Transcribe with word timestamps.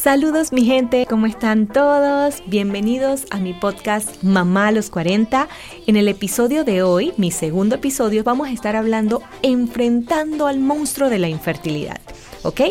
Saludos 0.00 0.50
mi 0.50 0.64
gente, 0.64 1.04
¿cómo 1.04 1.26
están 1.26 1.66
todos? 1.66 2.42
Bienvenidos 2.46 3.26
a 3.30 3.36
mi 3.36 3.52
podcast 3.52 4.22
Mamá 4.22 4.68
a 4.68 4.72
los 4.72 4.88
40. 4.88 5.46
En 5.86 5.96
el 5.96 6.08
episodio 6.08 6.64
de 6.64 6.82
hoy, 6.82 7.12
mi 7.18 7.30
segundo 7.30 7.74
episodio, 7.74 8.24
vamos 8.24 8.48
a 8.48 8.52
estar 8.52 8.76
hablando 8.76 9.22
enfrentando 9.42 10.46
al 10.46 10.58
monstruo 10.58 11.10
de 11.10 11.18
la 11.18 11.28
infertilidad. 11.28 12.00
¿Ok? 12.44 12.62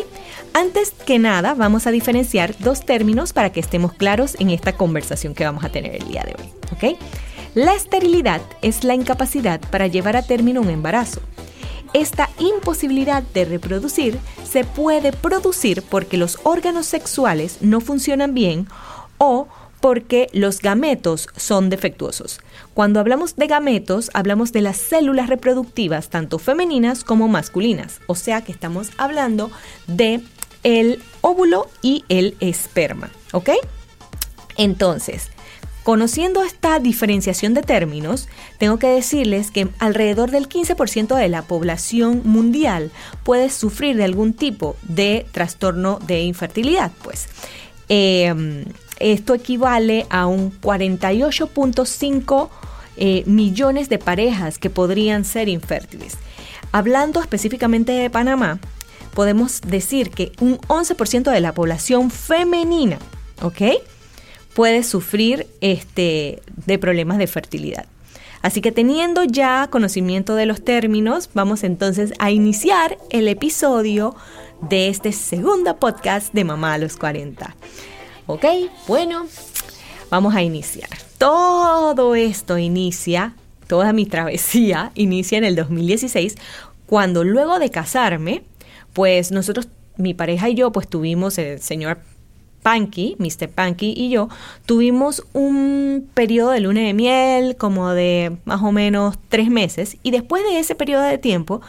Antes 0.54 0.90
que 0.90 1.20
nada, 1.20 1.54
vamos 1.54 1.86
a 1.86 1.92
diferenciar 1.92 2.56
dos 2.58 2.84
términos 2.84 3.32
para 3.32 3.52
que 3.52 3.60
estemos 3.60 3.92
claros 3.92 4.34
en 4.40 4.50
esta 4.50 4.72
conversación 4.72 5.32
que 5.32 5.44
vamos 5.44 5.62
a 5.62 5.70
tener 5.70 5.94
el 5.94 6.08
día 6.08 6.24
de 6.24 6.34
hoy. 6.36 6.50
¿Ok? 6.72 6.98
La 7.54 7.74
esterilidad 7.74 8.40
es 8.60 8.82
la 8.82 8.96
incapacidad 8.96 9.60
para 9.70 9.86
llevar 9.86 10.16
a 10.16 10.22
término 10.22 10.62
un 10.62 10.70
embarazo. 10.70 11.20
Esta 11.92 12.28
imposibilidad 12.40 13.22
de 13.22 13.44
reproducir 13.44 14.18
se 14.50 14.64
puede 14.64 15.12
producir 15.12 15.82
porque 15.82 16.16
los 16.16 16.38
órganos 16.42 16.86
sexuales 16.86 17.58
no 17.60 17.80
funcionan 17.80 18.34
bien 18.34 18.66
o 19.18 19.48
porque 19.80 20.28
los 20.32 20.60
gametos 20.60 21.28
son 21.36 21.70
defectuosos. 21.70 22.40
Cuando 22.74 23.00
hablamos 23.00 23.36
de 23.36 23.46
gametos, 23.46 24.10
hablamos 24.12 24.52
de 24.52 24.60
las 24.60 24.76
células 24.76 25.28
reproductivas, 25.28 26.10
tanto 26.10 26.38
femeninas 26.38 27.04
como 27.04 27.28
masculinas. 27.28 28.00
O 28.06 28.14
sea 28.14 28.42
que 28.42 28.52
estamos 28.52 28.90
hablando 28.98 29.50
de 29.86 30.20
el 30.64 31.02
óvulo 31.22 31.68
y 31.80 32.04
el 32.08 32.36
esperma, 32.40 33.10
¿ok? 33.32 33.50
Entonces, 34.56 35.30
Conociendo 35.82 36.42
esta 36.42 36.78
diferenciación 36.78 37.54
de 37.54 37.62
términos, 37.62 38.28
tengo 38.58 38.78
que 38.78 38.88
decirles 38.88 39.50
que 39.50 39.68
alrededor 39.78 40.30
del 40.30 40.48
15% 40.48 41.16
de 41.16 41.28
la 41.28 41.42
población 41.42 42.20
mundial 42.24 42.90
puede 43.24 43.48
sufrir 43.48 43.96
de 43.96 44.04
algún 44.04 44.34
tipo 44.34 44.76
de 44.82 45.26
trastorno 45.32 45.98
de 46.06 46.22
infertilidad. 46.22 46.92
Pues 47.02 47.28
em, 47.88 48.66
esto 48.98 49.34
equivale 49.34 50.06
a 50.10 50.26
un 50.26 50.52
48.5 50.60 52.50
eh, 52.98 53.22
millones 53.24 53.88
de 53.88 53.98
parejas 53.98 54.58
que 54.58 54.68
podrían 54.68 55.24
ser 55.24 55.48
infértiles. 55.48 56.18
Hablando 56.72 57.20
específicamente 57.20 57.92
de 57.92 58.10
Panamá, 58.10 58.60
podemos 59.14 59.62
decir 59.62 60.10
que 60.10 60.32
un 60.40 60.58
11% 60.58 61.30
de 61.30 61.40
la 61.40 61.54
población 61.54 62.10
femenina, 62.10 62.98
¿ok? 63.42 63.62
Puede 64.60 64.82
sufrir 64.82 65.46
este, 65.62 66.42
de 66.66 66.78
problemas 66.78 67.16
de 67.16 67.26
fertilidad. 67.26 67.86
Así 68.42 68.60
que 68.60 68.72
teniendo 68.72 69.24
ya 69.24 69.68
conocimiento 69.70 70.34
de 70.34 70.44
los 70.44 70.62
términos, 70.62 71.30
vamos 71.32 71.64
entonces 71.64 72.12
a 72.18 72.30
iniciar 72.30 72.98
el 73.08 73.26
episodio 73.28 74.14
de 74.60 74.88
este 74.88 75.12
segundo 75.12 75.78
podcast 75.78 76.34
de 76.34 76.44
Mamá 76.44 76.74
a 76.74 76.78
los 76.78 76.98
40. 76.98 77.56
Ok, 78.26 78.44
bueno, 78.86 79.24
vamos 80.10 80.34
a 80.34 80.42
iniciar. 80.42 80.90
Todo 81.16 82.14
esto 82.14 82.58
inicia, 82.58 83.36
toda 83.66 83.94
mi 83.94 84.04
travesía 84.04 84.92
inicia 84.94 85.38
en 85.38 85.44
el 85.44 85.56
2016, 85.56 86.34
cuando 86.84 87.24
luego 87.24 87.58
de 87.58 87.70
casarme, 87.70 88.42
pues 88.92 89.32
nosotros, 89.32 89.68
mi 89.96 90.12
pareja 90.12 90.50
y 90.50 90.54
yo, 90.54 90.70
pues 90.70 90.86
tuvimos 90.86 91.38
el 91.38 91.62
señor 91.62 92.00
Panky, 92.62 93.16
Mr. 93.18 93.48
Panky 93.48 93.94
y 93.96 94.10
yo 94.10 94.28
tuvimos 94.66 95.24
un 95.32 96.08
periodo 96.14 96.50
de 96.50 96.60
luna 96.60 96.80
de 96.80 96.94
miel 96.94 97.56
como 97.56 97.90
de 97.90 98.36
más 98.44 98.62
o 98.62 98.72
menos 98.72 99.16
tres 99.28 99.50
meses 99.50 99.96
y 100.02 100.10
después 100.10 100.42
de 100.44 100.58
ese 100.58 100.74
periodo 100.74 101.02
de 101.02 101.18
tiempo 101.18 101.60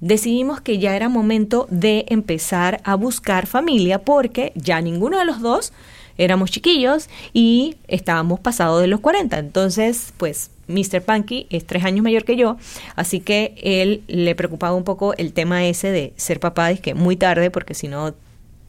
decidimos 0.00 0.60
que 0.60 0.78
ya 0.78 0.94
era 0.96 1.08
momento 1.08 1.66
de 1.70 2.04
empezar 2.08 2.80
a 2.84 2.94
buscar 2.94 3.46
familia 3.46 4.00
porque 4.00 4.52
ya 4.54 4.80
ninguno 4.80 5.18
de 5.18 5.24
los 5.24 5.40
dos 5.40 5.72
éramos 6.18 6.50
chiquillos 6.50 7.08
y 7.32 7.76
estábamos 7.88 8.40
pasados 8.40 8.80
de 8.80 8.86
los 8.86 9.00
40. 9.00 9.38
Entonces, 9.38 10.12
pues 10.16 10.50
Mr. 10.68 11.02
Panky 11.02 11.46
es 11.50 11.66
tres 11.66 11.84
años 11.84 12.02
mayor 12.02 12.24
que 12.24 12.36
yo, 12.36 12.56
así 12.96 13.20
que 13.20 13.54
él 13.62 14.02
le 14.06 14.34
preocupaba 14.34 14.74
un 14.74 14.84
poco 14.84 15.14
el 15.16 15.32
tema 15.32 15.66
ese 15.66 15.90
de 15.90 16.12
ser 16.16 16.40
papá, 16.40 16.70
es 16.70 16.80
que 16.80 16.94
muy 16.94 17.16
tarde, 17.16 17.50
porque 17.50 17.74
si 17.74 17.88
no 17.88 18.14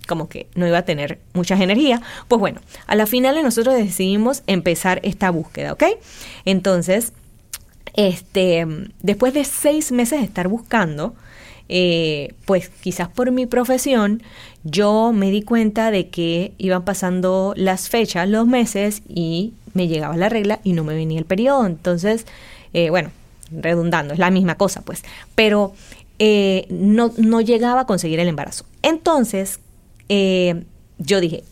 como 0.05 0.29
que 0.29 0.47
no 0.55 0.67
iba 0.67 0.79
a 0.79 0.85
tener 0.85 1.19
muchas 1.33 1.61
energías. 1.61 2.01
Pues 2.27 2.39
bueno, 2.39 2.61
a 2.87 2.95
la 2.95 3.05
final 3.05 3.41
nosotros 3.43 3.75
decidimos 3.75 4.43
empezar 4.47 4.99
esta 5.03 5.29
búsqueda, 5.29 5.73
¿ok? 5.73 5.83
Entonces, 6.45 7.13
este, 7.93 8.67
después 9.01 9.33
de 9.33 9.45
seis 9.45 9.91
meses 9.91 10.19
de 10.19 10.25
estar 10.25 10.47
buscando, 10.47 11.15
eh, 11.67 12.33
pues 12.45 12.69
quizás 12.69 13.07
por 13.07 13.31
mi 13.31 13.45
profesión, 13.45 14.21
yo 14.63 15.11
me 15.13 15.31
di 15.31 15.41
cuenta 15.41 15.91
de 15.91 16.09
que 16.09 16.53
iban 16.57 16.83
pasando 16.83 17.53
las 17.55 17.89
fechas, 17.89 18.27
los 18.29 18.47
meses, 18.47 19.01
y 19.07 19.53
me 19.73 19.87
llegaba 19.87 20.17
la 20.17 20.29
regla 20.29 20.59
y 20.63 20.73
no 20.73 20.83
me 20.83 20.95
venía 20.95 21.19
el 21.19 21.25
periodo. 21.25 21.65
Entonces, 21.65 22.25
eh, 22.73 22.89
bueno, 22.89 23.11
redundando, 23.51 24.13
es 24.13 24.19
la 24.19 24.31
misma 24.31 24.55
cosa, 24.55 24.81
pues. 24.81 25.03
Pero 25.35 25.73
eh, 26.19 26.65
no, 26.69 27.11
no 27.17 27.41
llegaba 27.41 27.81
a 27.81 27.85
conseguir 27.85 28.19
el 28.19 28.27
embarazo. 28.27 28.65
Entonces, 28.81 29.59
eh, 30.09 30.63
yo 30.97 31.19
dije, 31.19 31.43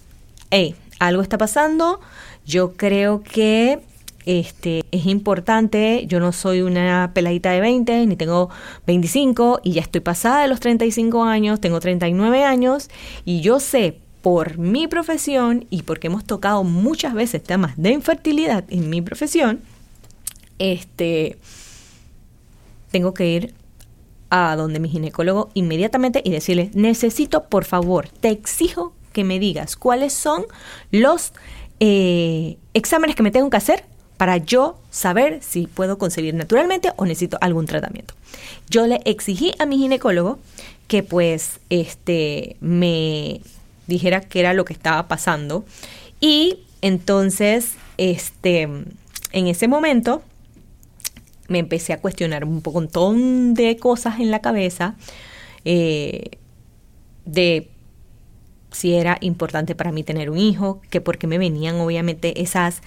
hey, 0.49 0.75
algo 0.99 1.21
está 1.21 1.37
pasando, 1.37 1.99
yo 2.45 2.73
creo 2.73 3.23
que 3.23 3.79
este, 4.25 4.83
es 4.91 5.05
importante, 5.05 6.05
yo 6.07 6.19
no 6.19 6.31
soy 6.31 6.61
una 6.61 7.11
peladita 7.13 7.51
de 7.51 7.59
20, 7.59 8.05
ni 8.05 8.15
tengo 8.15 8.49
25 8.87 9.61
y 9.63 9.73
ya 9.73 9.81
estoy 9.81 10.01
pasada 10.01 10.41
de 10.41 10.47
los 10.47 10.59
35 10.59 11.23
años, 11.23 11.59
tengo 11.59 11.79
39 11.79 12.43
años 12.43 12.89
y 13.25 13.41
yo 13.41 13.59
sé 13.59 13.99
por 14.21 14.57
mi 14.57 14.87
profesión 14.87 15.65
y 15.69 15.83
porque 15.83 16.07
hemos 16.07 16.23
tocado 16.23 16.63
muchas 16.63 17.13
veces 17.13 17.43
temas 17.43 17.73
de 17.75 17.91
infertilidad 17.91 18.63
en 18.69 18.89
mi 18.89 19.01
profesión, 19.01 19.59
este, 20.59 21.37
tengo 22.91 23.13
que 23.13 23.27
ir 23.27 23.53
a 24.35 24.55
donde 24.55 24.79
mi 24.79 24.89
ginecólogo 24.89 25.51
inmediatamente 25.53 26.23
y 26.25 26.31
decirle, 26.31 26.71
necesito 26.73 27.43
por 27.43 27.65
favor, 27.65 28.09
te 28.09 28.29
exijo 28.29 28.91
que 29.11 29.23
me 29.23 29.37
digas 29.37 29.75
cuáles 29.75 30.11
son 30.11 30.47
los 30.89 31.33
eh, 31.79 32.57
exámenes 32.73 33.15
que 33.15 33.21
me 33.21 33.29
tengo 33.29 33.51
que 33.51 33.57
hacer 33.57 33.85
para 34.17 34.37
yo 34.37 34.79
saber 34.89 35.43
si 35.43 35.67
puedo 35.67 35.99
concebir 35.99 36.33
naturalmente 36.33 36.89
o 36.95 37.05
necesito 37.05 37.37
algún 37.41 37.67
tratamiento. 37.67 38.15
Yo 38.71 38.87
le 38.87 39.01
exigí 39.05 39.53
a 39.59 39.67
mi 39.67 39.77
ginecólogo 39.77 40.39
que 40.87 41.03
pues 41.03 41.59
este 41.69 42.57
me 42.59 43.39
dijera 43.85 44.21
qué 44.21 44.39
era 44.39 44.55
lo 44.55 44.65
que 44.65 44.73
estaba 44.73 45.07
pasando 45.07 45.63
y 46.19 46.57
entonces 46.81 47.73
este 47.97 48.63
en 48.63 49.47
ese 49.47 49.67
momento 49.67 50.23
me 51.47 51.59
empecé 51.59 51.93
a 51.93 51.99
cuestionar 51.99 52.45
un 52.45 52.61
montón 52.63 53.53
de 53.53 53.77
cosas 53.77 54.19
en 54.19 54.31
la 54.31 54.39
cabeza 54.39 54.95
eh, 55.65 56.31
de 57.25 57.69
si 58.71 58.93
era 58.93 59.17
importante 59.21 59.75
para 59.75 59.91
mí 59.91 60.03
tener 60.03 60.29
un 60.29 60.37
hijo, 60.37 60.81
que 60.89 60.99
porque 60.99 61.27
me 61.27 61.37
venían 61.37 61.75
obviamente 61.75 62.41
esas 62.41 62.81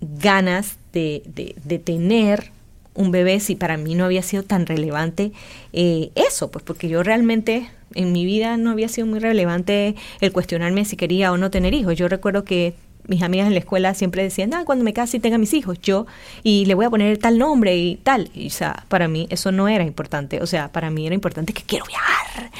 ganas 0.00 0.76
de, 0.92 1.22
de, 1.64 1.78
tener 1.78 2.52
un 2.94 3.10
bebé 3.10 3.40
si 3.40 3.54
para 3.54 3.76
mí 3.76 3.94
no 3.94 4.04
había 4.04 4.22
sido 4.22 4.42
tan 4.42 4.66
relevante 4.66 5.32
eh, 5.72 6.10
eso, 6.14 6.50
pues 6.50 6.64
porque 6.64 6.88
yo 6.88 7.02
realmente 7.02 7.70
en 7.94 8.12
mi 8.12 8.24
vida 8.24 8.56
no 8.56 8.70
había 8.70 8.88
sido 8.88 9.06
muy 9.06 9.18
relevante 9.18 9.94
el 10.20 10.32
cuestionarme 10.32 10.84
si 10.84 10.96
quería 10.96 11.32
o 11.32 11.36
no 11.36 11.50
tener 11.50 11.74
hijos. 11.74 11.96
Yo 11.96 12.08
recuerdo 12.08 12.44
que 12.44 12.74
mis 13.06 13.22
amigas 13.22 13.46
en 13.46 13.54
la 13.54 13.60
escuela 13.60 13.94
siempre 13.94 14.22
decían, 14.22 14.54
ah, 14.54 14.64
cuando 14.64 14.84
me 14.84 14.92
case 14.92 15.16
y 15.16 15.20
tenga 15.20 15.38
mis 15.38 15.54
hijos, 15.54 15.80
yo, 15.80 16.06
y 16.42 16.64
le 16.66 16.74
voy 16.74 16.84
a 16.84 16.90
poner 16.90 17.18
tal 17.18 17.38
nombre 17.38 17.76
y 17.76 17.96
tal. 17.96 18.30
Y, 18.34 18.48
o 18.48 18.50
sea, 18.50 18.84
para 18.88 19.08
mí 19.08 19.26
eso 19.30 19.52
no 19.52 19.68
era 19.68 19.84
importante. 19.84 20.40
O 20.42 20.46
sea, 20.46 20.72
para 20.72 20.90
mí 20.90 21.06
era 21.06 21.14
importante 21.14 21.52
que 21.52 21.62
quiero 21.62 21.84
viajar, 21.86 22.50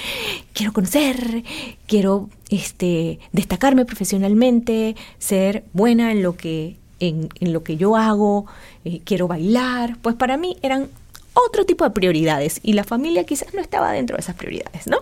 quiero 0.52 0.72
conocer, 0.72 1.44
quiero 1.86 2.28
este, 2.50 3.18
destacarme 3.32 3.84
profesionalmente, 3.84 4.96
ser 5.18 5.64
buena 5.72 6.12
en 6.12 6.22
lo 6.22 6.36
que, 6.36 6.76
en, 6.98 7.28
lo 7.40 7.62
que 7.62 7.76
yo 7.76 7.96
hago, 7.96 8.46
eh, 8.84 9.00
quiero 9.04 9.28
bailar. 9.28 9.96
Pues 10.02 10.16
para 10.16 10.36
mí 10.36 10.56
eran 10.62 10.88
otro 11.34 11.64
tipo 11.64 11.84
de 11.84 11.90
prioridades 11.90 12.60
y 12.62 12.72
la 12.72 12.84
familia 12.84 13.24
quizás 13.24 13.54
no 13.54 13.60
estaba 13.60 13.92
dentro 13.92 14.16
de 14.16 14.20
esas 14.20 14.36
prioridades, 14.36 14.86
¿no? 14.86 14.98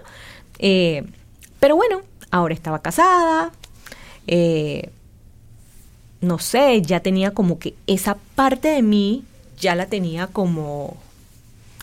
Eh, 0.59 1.05
pero 1.61 1.77
bueno, 1.77 2.03
ahora 2.31 2.55
estaba 2.55 2.81
casada, 2.81 3.53
eh, 4.27 4.91
no 6.21 6.39
sé, 6.39 6.83
ya 6.83 7.01
tenía 7.01 7.33
como 7.33 7.59
que 7.59 7.75
esa 7.87 8.17
parte 8.35 8.69
de 8.69 8.83
mí 8.83 9.25
ya 9.59 9.75
la 9.75 9.87
tenía 9.87 10.27
como 10.27 10.97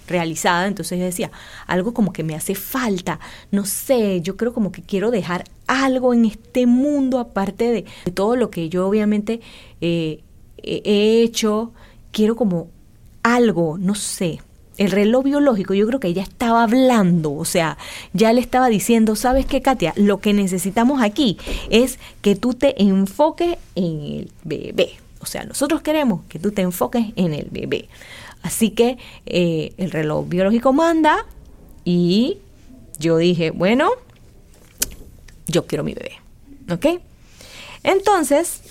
realizada, 0.07 0.67
entonces 0.67 0.99
yo 0.99 1.05
decía, 1.05 1.31
algo 1.67 1.93
como 1.93 2.13
que 2.13 2.23
me 2.23 2.35
hace 2.35 2.55
falta, 2.55 3.19
no 3.51 3.65
sé, 3.65 4.21
yo 4.21 4.37
creo 4.37 4.53
como 4.53 4.71
que 4.71 4.81
quiero 4.81 5.11
dejar 5.11 5.45
algo 5.67 6.13
en 6.13 6.25
este 6.25 6.67
mundo 6.67 7.19
aparte 7.19 7.71
de, 7.71 7.85
todo 8.13 8.35
lo 8.35 8.49
que 8.51 8.69
yo 8.69 8.87
obviamente 8.87 9.41
eh, 9.81 10.21
he 10.57 11.21
hecho, 11.23 11.73
quiero 12.11 12.35
como 12.35 12.69
algo, 13.23 13.77
no 13.77 13.95
sé. 13.95 14.39
El 14.77 14.91
reloj 14.91 15.23
biológico, 15.23 15.73
yo 15.73 15.87
creo 15.87 15.99
que 15.99 16.07
ella 16.07 16.23
estaba 16.23 16.63
hablando, 16.63 17.33
o 17.33 17.45
sea, 17.45 17.77
ya 18.13 18.33
le 18.33 18.41
estaba 18.41 18.67
diciendo, 18.67 19.15
¿sabes 19.15 19.45
qué, 19.45 19.61
Katia? 19.61 19.93
Lo 19.95 20.19
que 20.19 20.33
necesitamos 20.33 21.01
aquí 21.01 21.37
es 21.69 21.99
que 22.21 22.35
tú 22.35 22.53
te 22.53 22.81
enfoques 22.81 23.57
en 23.75 24.01
el 24.01 24.31
bebé. 24.43 24.91
O 25.19 25.25
sea, 25.25 25.43
nosotros 25.43 25.81
queremos 25.81 26.21
que 26.29 26.39
tú 26.39 26.51
te 26.51 26.61
enfoques 26.61 27.07
en 27.15 27.33
el 27.33 27.47
bebé. 27.49 27.87
Así 28.43 28.69
que 28.69 28.97
eh, 29.25 29.73
el 29.77 29.91
reloj 29.91 30.27
biológico 30.27 30.71
manda 30.71 31.25
y 31.83 32.37
yo 32.99 33.17
dije, 33.17 33.51
bueno, 33.51 33.89
yo 35.47 35.65
quiero 35.65 35.83
mi 35.83 35.93
bebé. 35.93 36.19
¿Ok? 36.71 37.01
Entonces, 37.83 38.61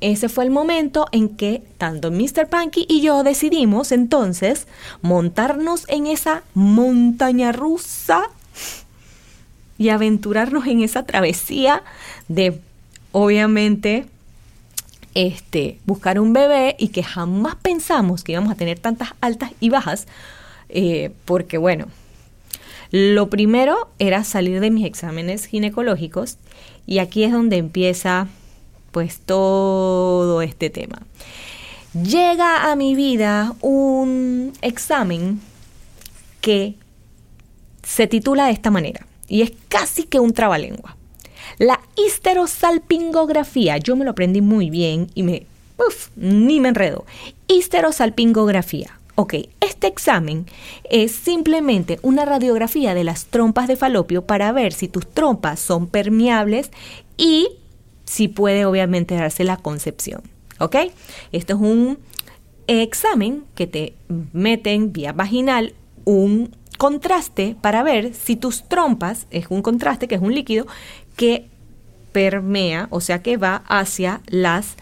ese 0.00 0.28
fue 0.28 0.44
el 0.44 0.50
momento 0.50 1.06
en 1.12 1.28
que 1.28 1.62
tanto 1.76 2.10
Mr. 2.10 2.48
Punky 2.48 2.86
y 2.88 3.02
yo 3.02 3.22
decidimos 3.22 3.92
entonces 3.92 4.66
montarnos 5.02 5.84
en 5.88 6.06
esa 6.06 6.42
montaña 6.54 7.52
rusa 7.52 8.30
y 9.76 9.90
aventurarnos 9.90 10.66
en 10.66 10.80
esa 10.82 11.04
travesía 11.04 11.82
de, 12.28 12.60
obviamente, 13.12 14.06
este, 15.14 15.78
buscar 15.84 16.18
un 16.20 16.32
bebé 16.32 16.76
y 16.78 16.88
que 16.88 17.02
jamás 17.02 17.56
pensamos 17.56 18.24
que 18.24 18.32
íbamos 18.32 18.52
a 18.52 18.56
tener 18.56 18.78
tantas 18.78 19.14
altas 19.20 19.52
y 19.60 19.68
bajas, 19.68 20.06
eh, 20.68 21.12
porque 21.24 21.58
bueno, 21.58 21.86
lo 22.90 23.28
primero 23.28 23.88
era 23.98 24.24
salir 24.24 24.60
de 24.60 24.70
mis 24.70 24.86
exámenes 24.86 25.46
ginecológicos 25.46 26.38
y 26.86 26.98
aquí 26.98 27.24
es 27.24 27.32
donde 27.32 27.56
empieza 27.56 28.28
pues 28.90 29.20
todo 29.20 30.42
este 30.42 30.70
tema. 30.70 31.02
Llega 31.92 32.70
a 32.70 32.76
mi 32.76 32.94
vida 32.94 33.54
un 33.60 34.52
examen 34.62 35.40
que 36.40 36.76
se 37.82 38.06
titula 38.06 38.46
de 38.46 38.52
esta 38.52 38.70
manera 38.70 39.06
y 39.26 39.42
es 39.42 39.52
casi 39.68 40.04
que 40.04 40.20
un 40.20 40.32
trabalengua. 40.32 40.96
La 41.58 41.80
histerosalpingografía, 41.96 43.78
yo 43.78 43.96
me 43.96 44.04
lo 44.04 44.12
aprendí 44.12 44.40
muy 44.40 44.70
bien 44.70 45.10
y 45.14 45.22
me, 45.22 45.46
uf, 45.78 46.08
ni 46.16 46.60
me 46.60 46.68
enredo. 46.68 47.04
Histerosalpingografía. 47.48 48.98
Ok, 49.16 49.34
este 49.60 49.86
examen 49.86 50.46
es 50.88 51.12
simplemente 51.12 51.98
una 52.02 52.24
radiografía 52.24 52.94
de 52.94 53.04
las 53.04 53.26
trompas 53.26 53.68
de 53.68 53.76
falopio 53.76 54.24
para 54.24 54.52
ver 54.52 54.72
si 54.72 54.88
tus 54.88 55.06
trompas 55.06 55.60
son 55.60 55.88
permeables 55.88 56.70
y 57.18 57.48
si 58.10 58.26
puede 58.26 58.64
obviamente 58.64 59.14
darse 59.14 59.44
la 59.44 59.56
concepción. 59.56 60.22
¿Ok? 60.58 60.74
Esto 61.30 61.54
es 61.54 61.60
un 61.60 61.98
examen 62.66 63.44
que 63.54 63.68
te 63.68 63.94
meten 64.32 64.92
vía 64.92 65.12
vaginal 65.12 65.74
un 66.04 66.56
contraste 66.76 67.56
para 67.60 67.84
ver 67.84 68.12
si 68.12 68.34
tus 68.34 68.68
trompas, 68.68 69.28
es 69.30 69.46
un 69.48 69.62
contraste 69.62 70.08
que 70.08 70.16
es 70.16 70.20
un 70.20 70.34
líquido 70.34 70.66
que 71.14 71.46
permea, 72.10 72.88
o 72.90 73.00
sea 73.00 73.22
que 73.22 73.36
va 73.36 73.62
hacia 73.68 74.22
las 74.26 74.74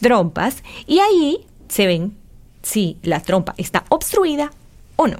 trompas 0.00 0.62
y 0.86 1.00
ahí 1.00 1.46
se 1.68 1.86
ven 1.86 2.16
si 2.62 2.96
la 3.02 3.20
trompa 3.20 3.54
está 3.58 3.84
obstruida 3.90 4.50
o 4.96 5.08
no. 5.08 5.18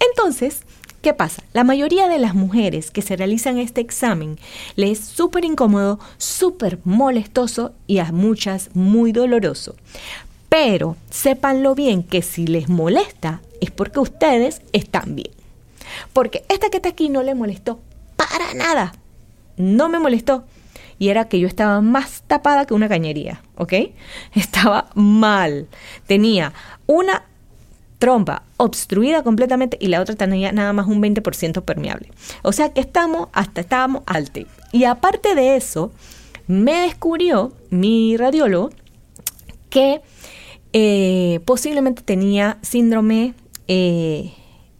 Entonces, 0.00 0.62
¿Qué 1.02 1.14
pasa? 1.14 1.42
La 1.52 1.64
mayoría 1.64 2.06
de 2.06 2.20
las 2.20 2.36
mujeres 2.36 2.92
que 2.92 3.02
se 3.02 3.16
realizan 3.16 3.58
este 3.58 3.80
examen 3.80 4.38
les 4.76 5.00
es 5.00 5.04
súper 5.04 5.44
incómodo, 5.44 5.98
súper 6.16 6.78
molestoso 6.84 7.72
y 7.88 7.98
a 7.98 8.12
muchas 8.12 8.70
muy 8.74 9.10
doloroso. 9.10 9.74
Pero 10.48 10.96
sépanlo 11.10 11.74
bien 11.74 12.04
que 12.04 12.22
si 12.22 12.46
les 12.46 12.68
molesta 12.68 13.40
es 13.60 13.72
porque 13.72 13.98
ustedes 13.98 14.62
están 14.72 15.16
bien. 15.16 15.32
Porque 16.12 16.44
esta 16.48 16.70
que 16.70 16.76
está 16.76 16.90
aquí 16.90 17.08
no 17.08 17.24
le 17.24 17.34
molestó 17.34 17.80
para 18.16 18.54
nada. 18.54 18.94
No 19.56 19.88
me 19.88 19.98
molestó. 19.98 20.44
Y 21.00 21.08
era 21.08 21.26
que 21.26 21.40
yo 21.40 21.48
estaba 21.48 21.80
más 21.80 22.22
tapada 22.28 22.64
que 22.64 22.74
una 22.74 22.88
cañería, 22.88 23.42
¿ok? 23.56 23.72
Estaba 24.34 24.90
mal. 24.94 25.66
Tenía 26.06 26.52
una 26.86 27.24
trompa 28.02 28.42
obstruida 28.56 29.22
completamente 29.22 29.76
y 29.80 29.86
la 29.86 30.00
otra 30.00 30.16
tenía 30.16 30.50
nada 30.50 30.72
más 30.72 30.88
un 30.88 31.00
20% 31.00 31.62
permeable. 31.62 32.10
O 32.42 32.50
sea 32.50 32.72
que 32.72 32.80
estamos, 32.80 33.28
hasta 33.32 33.60
estábamos 33.60 34.02
altos. 34.06 34.46
Y 34.72 34.82
aparte 34.82 35.36
de 35.36 35.54
eso, 35.54 35.92
me 36.48 36.80
descubrió 36.80 37.52
mi 37.70 38.16
radiólogo 38.16 38.70
que 39.70 40.00
eh, 40.72 41.38
posiblemente 41.44 42.02
tenía 42.02 42.58
síndrome 42.62 43.34
eh, 43.68 44.32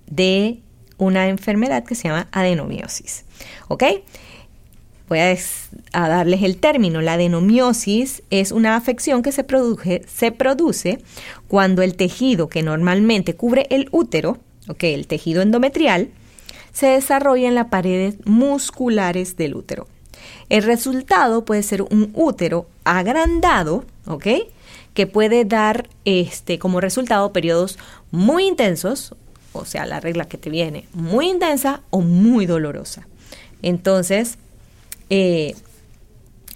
de 0.06 0.58
una 0.98 1.28
enfermedad 1.28 1.84
que 1.84 1.94
se 1.94 2.08
llama 2.08 2.26
adenomiosis. 2.32 3.24
¿Ok? 3.69 3.84
Voy 5.12 5.19
a, 5.93 6.09
darles 6.09 6.43
el 6.43 6.56
término. 6.56 7.03
La 7.03 7.14
adenomiosis 7.14 8.23
es 8.31 8.50
una 8.50 8.76
afección 8.76 9.23
que 9.23 9.31
se 9.31 9.44
produce, 9.44 10.99
cuando 11.49 11.82
el 11.82 11.97
tejido 11.97 12.49
que 12.49 12.62
normalmente 12.62 13.35
cubre 13.35 13.67
el 13.69 13.88
útero, 13.93 14.38
okay, 14.69 14.94
el 14.94 15.06
tejido 15.06 15.43
endometrial, 15.43 16.09
se 16.73 16.87
desarrolla 16.87 17.49
en 17.49 17.55
las 17.55 17.67
paredes 17.67 18.14
musculares 18.25 19.37
del 19.37 19.55
útero. 19.55 19.87
El 20.49 20.62
resultado 20.62 21.44
puede 21.44 21.62
ser 21.62 21.82
un 21.82 22.11
útero 22.15 22.67
agrandado, 22.85 23.85
¿ok? 24.06 24.26
Que 24.94 25.06
puede 25.06 25.44
dar 25.44 25.91
este, 26.06 26.58
como 26.58 26.81
resultado 26.81 27.35
periodos 27.35 27.79
muy 28.11 28.47
intensos, 28.47 29.15
o 29.53 29.67
sea, 29.67 29.85
la 29.85 30.00
regla 30.00 30.25
que 30.25 30.38
te 30.38 30.49
viene 30.49 30.87
muy 30.94 31.29
intensa 31.29 31.82
o 31.91 32.00
muy 32.00 32.47
dolorosa. 32.47 33.06
Entonces, 33.61 34.38
eh, 35.14 35.55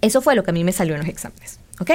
eso 0.01 0.23
fue 0.23 0.35
lo 0.35 0.43
que 0.43 0.51
a 0.51 0.55
mí 0.55 0.65
me 0.65 0.73
salió 0.73 0.95
en 0.95 1.01
los 1.01 1.09
exámenes, 1.11 1.61
¿ok? 1.79 1.91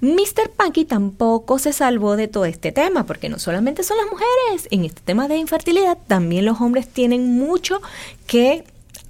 Mr. 0.00 0.50
Punky 0.56 0.86
tampoco 0.86 1.58
se 1.58 1.74
salvó 1.74 2.16
de 2.16 2.26
todo 2.26 2.46
este 2.46 2.72
tema, 2.72 3.04
porque 3.04 3.28
no 3.28 3.38
solamente 3.38 3.82
son 3.82 3.98
las 3.98 4.06
mujeres, 4.06 4.66
en 4.70 4.86
este 4.86 5.02
tema 5.04 5.28
de 5.28 5.36
infertilidad 5.36 5.98
también 6.06 6.46
los 6.46 6.58
hombres 6.62 6.88
tienen 6.88 7.36
mucho 7.36 7.82
que 8.26 8.64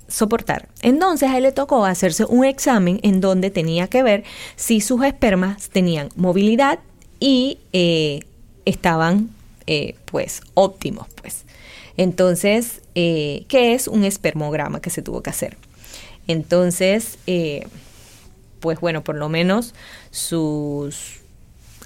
soportar. 0.08 0.68
Entonces 0.82 1.30
a 1.30 1.36
él 1.36 1.44
le 1.44 1.52
tocó 1.52 1.84
hacerse 1.84 2.24
un 2.24 2.44
examen 2.44 2.98
en 3.04 3.20
donde 3.20 3.50
tenía 3.50 3.86
que 3.86 4.02
ver 4.02 4.24
si 4.56 4.80
sus 4.80 5.04
espermas 5.04 5.68
tenían 5.68 6.08
movilidad 6.16 6.80
y 7.20 7.58
eh, 7.72 8.18
estaban 8.64 9.30
eh, 9.68 9.94
pues 10.06 10.42
óptimos, 10.54 11.06
pues. 11.22 11.44
Entonces, 11.96 12.80
¿qué 12.94 13.44
es 13.74 13.86
un 13.86 14.02
espermograma 14.02 14.80
que 14.80 14.90
se 14.90 15.02
tuvo 15.02 15.22
que 15.22 15.30
hacer? 15.30 15.56
Entonces, 16.26 17.18
eh, 17.26 17.66
pues 18.60 18.80
bueno, 18.80 19.04
por 19.04 19.16
lo 19.16 19.28
menos 19.28 19.74
sus 20.10 21.20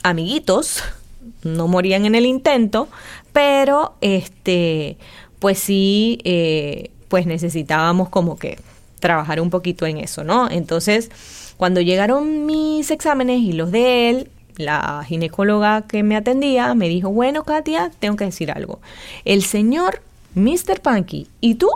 amiguitos 0.03 0.83
no 1.43 1.69
morían 1.69 2.07
en 2.07 2.15
el 2.15 2.27
intento, 2.27 2.89
pero 3.33 3.95
este, 4.01 4.97
pues 5.39 5.59
sí, 5.59 6.21
eh, 6.25 6.91
pues 7.09 7.27
necesitábamos 7.27 8.09
como 8.09 8.39
que 8.39 8.59
trabajar 9.01 9.41
un 9.41 9.51
poquito 9.51 9.87
en 9.87 9.99
eso, 9.99 10.25
¿no? 10.25 10.51
Entonces, 10.51 11.11
cuando 11.57 11.81
llegaron 11.81 12.47
mis 12.47 12.91
exámenes 12.91 13.41
y 13.41 13.53
los 13.53 13.71
de 13.71 14.11
él, 14.11 14.31
la 14.57 15.05
ginecóloga 15.07 15.83
que 15.83 16.03
me 16.03 16.17
atendía 16.17 16.75
me 16.75 16.89
dijo, 16.89 17.11
bueno, 17.11 17.45
Katia, 17.45 17.91
tengo 17.99 18.17
que 18.17 18.25
decir 18.25 18.51
algo. 18.51 18.81
El 19.25 19.43
señor 19.43 20.03
Mr. 20.35 20.81
Punky 20.83 21.29
y 21.41 21.55
tú 21.55 21.71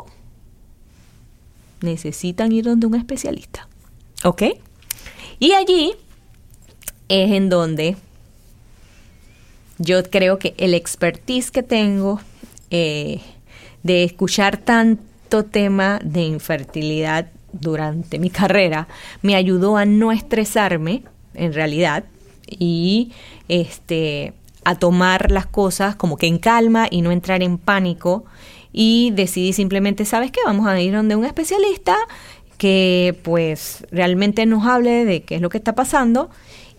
necesitan 1.82 2.52
ir 2.52 2.64
donde 2.64 2.86
un 2.86 2.94
especialista. 2.94 3.68
¿Ok? 4.24 4.42
Y 5.38 5.52
allí 5.52 5.92
es 7.08 7.32
en 7.32 7.48
donde 7.48 7.96
yo 9.78 10.02
creo 10.04 10.38
que 10.38 10.54
el 10.58 10.74
expertise 10.74 11.50
que 11.50 11.62
tengo 11.62 12.20
eh, 12.70 13.20
de 13.82 14.04
escuchar 14.04 14.56
tanto 14.56 15.44
tema 15.44 15.98
de 16.04 16.22
infertilidad 16.22 17.30
durante 17.52 18.18
mi 18.18 18.30
carrera 18.30 18.88
me 19.20 19.34
ayudó 19.34 19.76
a 19.76 19.84
no 19.84 20.12
estresarme 20.12 21.02
en 21.34 21.52
realidad 21.52 22.04
y 22.46 23.12
este 23.48 24.34
a 24.64 24.76
tomar 24.76 25.30
las 25.30 25.46
cosas 25.46 25.96
como 25.96 26.16
que 26.16 26.28
en 26.28 26.38
calma 26.38 26.86
y 26.90 27.02
no 27.02 27.10
entrar 27.10 27.42
en 27.42 27.58
pánico 27.58 28.24
y 28.72 29.10
decidí 29.12 29.52
simplemente, 29.52 30.04
¿sabes 30.04 30.30
qué? 30.30 30.40
Vamos 30.44 30.66
a 30.66 30.80
ir 30.80 30.94
donde 30.94 31.16
un 31.16 31.24
especialista 31.24 31.96
que 32.58 33.18
pues 33.22 33.84
realmente 33.90 34.46
nos 34.46 34.66
hable 34.66 35.04
de 35.04 35.22
qué 35.22 35.36
es 35.36 35.40
lo 35.40 35.48
que 35.48 35.58
está 35.58 35.74
pasando 35.74 36.30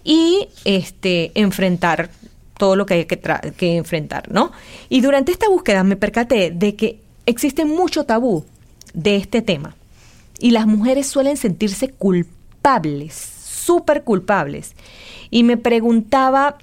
y 0.04 0.48
este 0.66 1.32
enfrentar 1.36 2.10
todo 2.58 2.76
lo 2.76 2.86
que 2.86 2.94
hay 2.94 3.06
que, 3.06 3.20
que 3.58 3.78
enfrentar, 3.78 4.32
¿no? 4.32 4.52
Y 4.90 5.02
durante 5.02 5.32
esta 5.32 5.50
búsqueda 5.50 5.84
me 5.84 5.96
percaté 5.96 6.52
de 6.52 6.76
que 6.76 7.00
existe 7.26 7.66
mucho 7.66 8.06
tabú 8.06 8.46
de 8.94 9.18
este 9.18 9.42
tema 9.42 9.76
y 10.40 10.52
las 10.52 10.68
mujeres 10.68 11.08
suelen 11.08 11.38
sentirse 11.38 11.90
culpables, 11.90 13.14
súper 13.14 14.04
culpables. 14.04 14.74
Y 15.30 15.44
me 15.44 15.58
preguntaba 15.58 16.58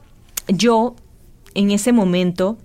yo 0.48 0.94
en 1.54 1.70
ese 1.70 1.92
momento, 1.92 2.58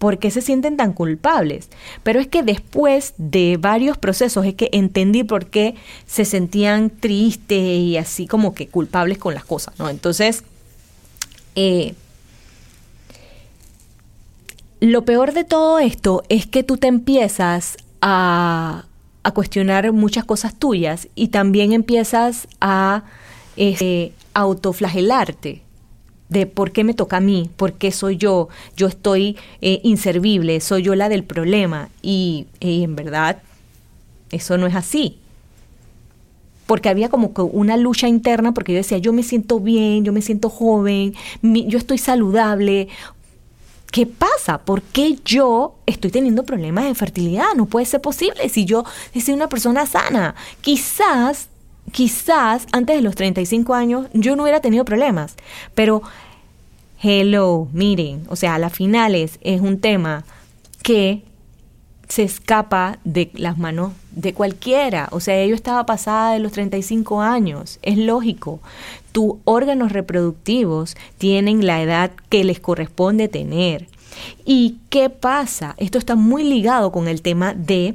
¿Por 0.00 0.18
qué 0.18 0.30
se 0.30 0.40
sienten 0.40 0.78
tan 0.78 0.94
culpables? 0.94 1.68
Pero 2.02 2.20
es 2.20 2.26
que 2.26 2.42
después 2.42 3.12
de 3.18 3.58
varios 3.60 3.98
procesos 3.98 4.46
es 4.46 4.54
que 4.54 4.70
entendí 4.72 5.24
por 5.24 5.48
qué 5.48 5.74
se 6.06 6.24
sentían 6.24 6.88
tristes 6.88 7.78
y 7.78 7.98
así 7.98 8.26
como 8.26 8.54
que 8.54 8.66
culpables 8.66 9.18
con 9.18 9.34
las 9.34 9.44
cosas, 9.44 9.78
¿no? 9.78 9.90
Entonces, 9.90 10.42
eh, 11.54 11.92
lo 14.80 15.04
peor 15.04 15.34
de 15.34 15.44
todo 15.44 15.78
esto 15.78 16.22
es 16.30 16.46
que 16.46 16.62
tú 16.62 16.78
te 16.78 16.86
empiezas 16.86 17.76
a, 18.00 18.86
a 19.22 19.30
cuestionar 19.32 19.92
muchas 19.92 20.24
cosas 20.24 20.58
tuyas 20.58 21.08
y 21.14 21.28
también 21.28 21.74
empiezas 21.74 22.48
a 22.62 23.04
este, 23.56 24.14
autoflagelarte 24.32 25.60
de 26.30 26.46
por 26.46 26.70
qué 26.70 26.84
me 26.84 26.94
toca 26.94 27.18
a 27.18 27.20
mí, 27.20 27.50
por 27.56 27.74
qué 27.74 27.90
soy 27.90 28.16
yo, 28.16 28.48
yo 28.76 28.86
estoy 28.86 29.36
eh, 29.60 29.80
inservible, 29.82 30.60
soy 30.60 30.82
yo 30.82 30.94
la 30.94 31.08
del 31.08 31.24
problema. 31.24 31.90
Y, 32.02 32.46
en 32.60 32.96
verdad, 32.96 33.42
eso 34.30 34.56
no 34.56 34.66
es 34.66 34.74
así. 34.74 35.18
Porque 36.66 36.88
había 36.88 37.08
como 37.08 37.32
una 37.52 37.76
lucha 37.76 38.06
interna, 38.06 38.54
porque 38.54 38.72
yo 38.72 38.78
decía, 38.78 38.98
yo 38.98 39.12
me 39.12 39.24
siento 39.24 39.58
bien, 39.58 40.04
yo 40.04 40.12
me 40.12 40.22
siento 40.22 40.48
joven, 40.48 41.14
yo 41.42 41.78
estoy 41.78 41.98
saludable. 41.98 42.88
¿Qué 43.90 44.06
pasa? 44.06 44.58
¿Por 44.58 44.82
qué 44.82 45.18
yo 45.24 45.74
estoy 45.84 46.12
teniendo 46.12 46.44
problemas 46.44 46.84
de 46.84 46.94
fertilidad? 46.94 47.54
No 47.56 47.66
puede 47.66 47.86
ser 47.86 48.00
posible 48.00 48.48
si 48.48 48.64
yo 48.64 48.84
soy 49.20 49.34
una 49.34 49.48
persona 49.48 49.84
sana. 49.84 50.36
Quizás 50.60 51.49
quizás 51.92 52.66
antes 52.72 52.96
de 52.96 53.02
los 53.02 53.14
35 53.14 53.74
años 53.74 54.06
yo 54.12 54.36
no 54.36 54.42
hubiera 54.42 54.60
tenido 54.60 54.84
problemas, 54.84 55.34
pero 55.74 56.02
hello, 57.02 57.68
miren, 57.72 58.24
o 58.28 58.36
sea, 58.36 58.54
a 58.54 58.58
las 58.58 58.72
finales 58.72 59.38
es 59.42 59.60
un 59.60 59.80
tema 59.80 60.24
que 60.82 61.22
se 62.08 62.24
escapa 62.24 62.98
de 63.04 63.30
las 63.34 63.56
manos 63.56 63.92
de 64.10 64.34
cualquiera. 64.34 65.08
O 65.12 65.20
sea, 65.20 65.46
yo 65.46 65.54
estaba 65.54 65.86
pasada 65.86 66.32
de 66.32 66.40
los 66.40 66.52
35 66.52 67.22
años. 67.22 67.78
Es 67.82 67.96
lógico. 67.96 68.60
Tus 69.12 69.34
órganos 69.44 69.92
reproductivos 69.92 70.96
tienen 71.18 71.66
la 71.66 71.80
edad 71.80 72.10
que 72.28 72.42
les 72.42 72.58
corresponde 72.58 73.28
tener. 73.28 73.86
¿Y 74.44 74.78
qué 74.90 75.08
pasa? 75.08 75.74
Esto 75.78 75.98
está 75.98 76.16
muy 76.16 76.42
ligado 76.42 76.90
con 76.90 77.06
el 77.06 77.22
tema 77.22 77.54
de 77.54 77.94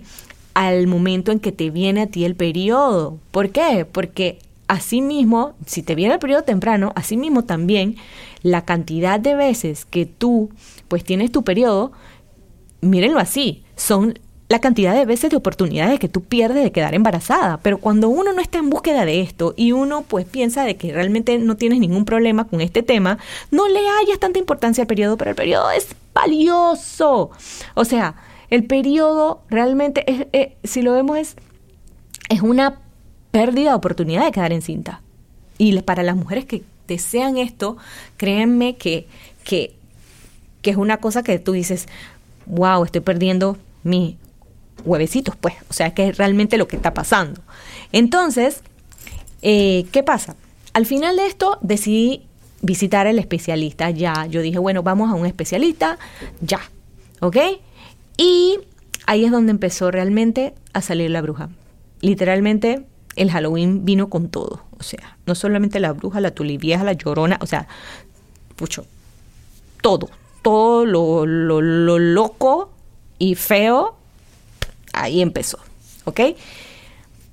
al 0.56 0.88
momento 0.88 1.32
en 1.32 1.40
que 1.40 1.52
te 1.52 1.70
viene 1.70 2.02
a 2.02 2.08
ti 2.08 2.26
el 2.26 2.36
periodo. 2.36 3.20
¿Por 3.30 3.52
qué? 3.52 3.86
Porque 3.90 4.40
así 4.68 5.02
mismo, 5.02 5.54
si 5.68 5.84
te 5.84 5.94
viene 5.94 6.16
el 6.16 6.20
periodo 6.20 6.44
temprano, 6.44 6.94
así 6.96 7.18
mismo 7.18 7.44
también 7.44 7.98
la 8.42 8.66
cantidad 8.66 9.20
de 9.20 9.36
veces 9.36 9.86
que 9.86 10.06
tú 10.06 10.50
pues 10.88 11.04
tienes 11.04 11.32
tu 11.32 11.44
periodo, 11.44 11.92
mírenlo 12.82 13.20
así, 13.20 13.64
son 13.76 14.18
la 14.48 14.60
cantidad 14.60 14.94
de 14.94 15.06
veces 15.06 15.32
de 15.32 15.38
oportunidades 15.38 16.00
que 16.00 16.08
tú 16.08 16.22
pierdes 16.22 16.64
de 16.64 16.72
quedar 16.72 16.96
embarazada. 16.96 17.60
Pero 17.62 17.80
cuando 17.80 18.08
uno 18.08 18.32
no 18.32 18.42
está 18.42 18.60
en 18.60 18.70
búsqueda 18.70 19.04
de 19.04 19.22
esto 19.22 19.54
y 19.58 19.74
uno 19.74 20.04
pues 20.04 20.26
piensa 20.26 20.64
de 20.64 20.78
que 20.78 20.94
realmente 20.94 21.38
no 21.38 21.58
tienes 21.58 21.80
ningún 21.80 22.06
problema 22.06 22.48
con 22.48 22.62
este 22.62 22.82
tema, 22.82 23.18
no 23.52 23.68
le 23.68 23.80
hayas 23.80 24.20
tanta 24.20 24.40
importancia 24.40 24.84
al 24.84 24.88
periodo, 24.88 25.18
pero 25.18 25.32
el 25.32 25.36
periodo 25.36 25.70
es 25.72 25.88
valioso. 26.14 27.32
O 27.74 27.84
sea, 27.84 28.16
el 28.50 28.66
periodo 28.66 29.42
realmente, 29.50 30.04
es, 30.12 30.28
eh, 30.34 30.58
si 30.64 30.82
lo 30.82 30.94
vemos, 30.94 31.18
es, 31.18 31.36
es 32.30 32.42
una 32.42 32.80
pérdida 33.32 33.72
de 33.72 33.76
oportunidad 33.76 34.26
de 34.26 34.32
quedar 34.32 34.54
encinta. 34.54 35.02
Y 35.58 35.80
para 35.82 36.04
las 36.04 36.16
mujeres 36.16 36.46
que 36.46 36.64
desean 36.88 37.38
esto, 37.38 37.78
créanme 38.18 38.76
que, 38.76 39.08
que, 39.44 39.76
que 40.62 40.70
es 40.70 40.78
una 40.78 40.98
cosa 40.98 41.24
que 41.24 41.40
tú 41.40 41.54
dices, 41.54 41.88
wow, 42.46 42.84
estoy 42.84 43.02
perdiendo 43.02 43.58
mis 43.84 44.16
huevecitos, 44.84 45.36
pues. 45.36 45.56
O 45.70 45.74
sea, 45.74 45.94
que 45.94 46.10
es 46.10 46.18
realmente 46.18 46.58
lo 46.58 46.68
que 46.68 46.76
está 46.76 46.94
pasando. 46.94 47.42
Entonces, 47.92 48.62
eh, 49.42 49.86
¿qué 49.92 50.04
pasa? 50.04 50.36
Al 50.74 50.86
final 50.86 51.16
de 51.16 51.28
esto 51.28 51.58
decidí 51.62 52.24
visitar 52.62 53.08
al 53.08 53.20
especialista. 53.20 53.90
Ya, 53.92 54.26
yo 54.26 54.42
dije, 54.42 54.60
bueno, 54.60 54.84
vamos 54.84 55.10
a 55.10 55.14
un 55.14 55.26
especialista, 55.26 55.98
ya. 56.42 56.60
¿Ok? 57.22 57.38
Y 58.18 58.60
ahí 59.06 59.26
es 59.26 59.32
donde 59.32 59.52
empezó 59.52 59.92
realmente 59.92 60.54
a 60.74 60.82
salir 60.82 61.12
la 61.12 61.22
bruja. 61.22 61.50
Literalmente 62.02 62.86
el 63.16 63.32
Halloween 63.32 63.86
vino 63.86 64.10
con 64.10 64.30
todo. 64.30 64.64
O 64.78 64.84
sea, 64.84 65.18
no 65.26 65.36
solamente 65.36 65.80
la 65.80 65.94
bruja, 65.94 66.20
la 66.20 66.32
tulivieja, 66.32 66.84
la 66.84 66.94
llorona, 66.94 67.38
o 67.42 67.46
sea, 67.46 67.68
pucho, 68.56 68.86
todo. 69.82 70.10
Todo 70.42 70.86
lo, 70.86 71.26
lo, 71.26 71.62
lo 71.62 71.98
loco 71.98 72.72
y 73.18 73.36
feo, 73.36 73.96
ahí 74.94 75.22
empezó. 75.22 75.58
¿Ok? 76.04 76.20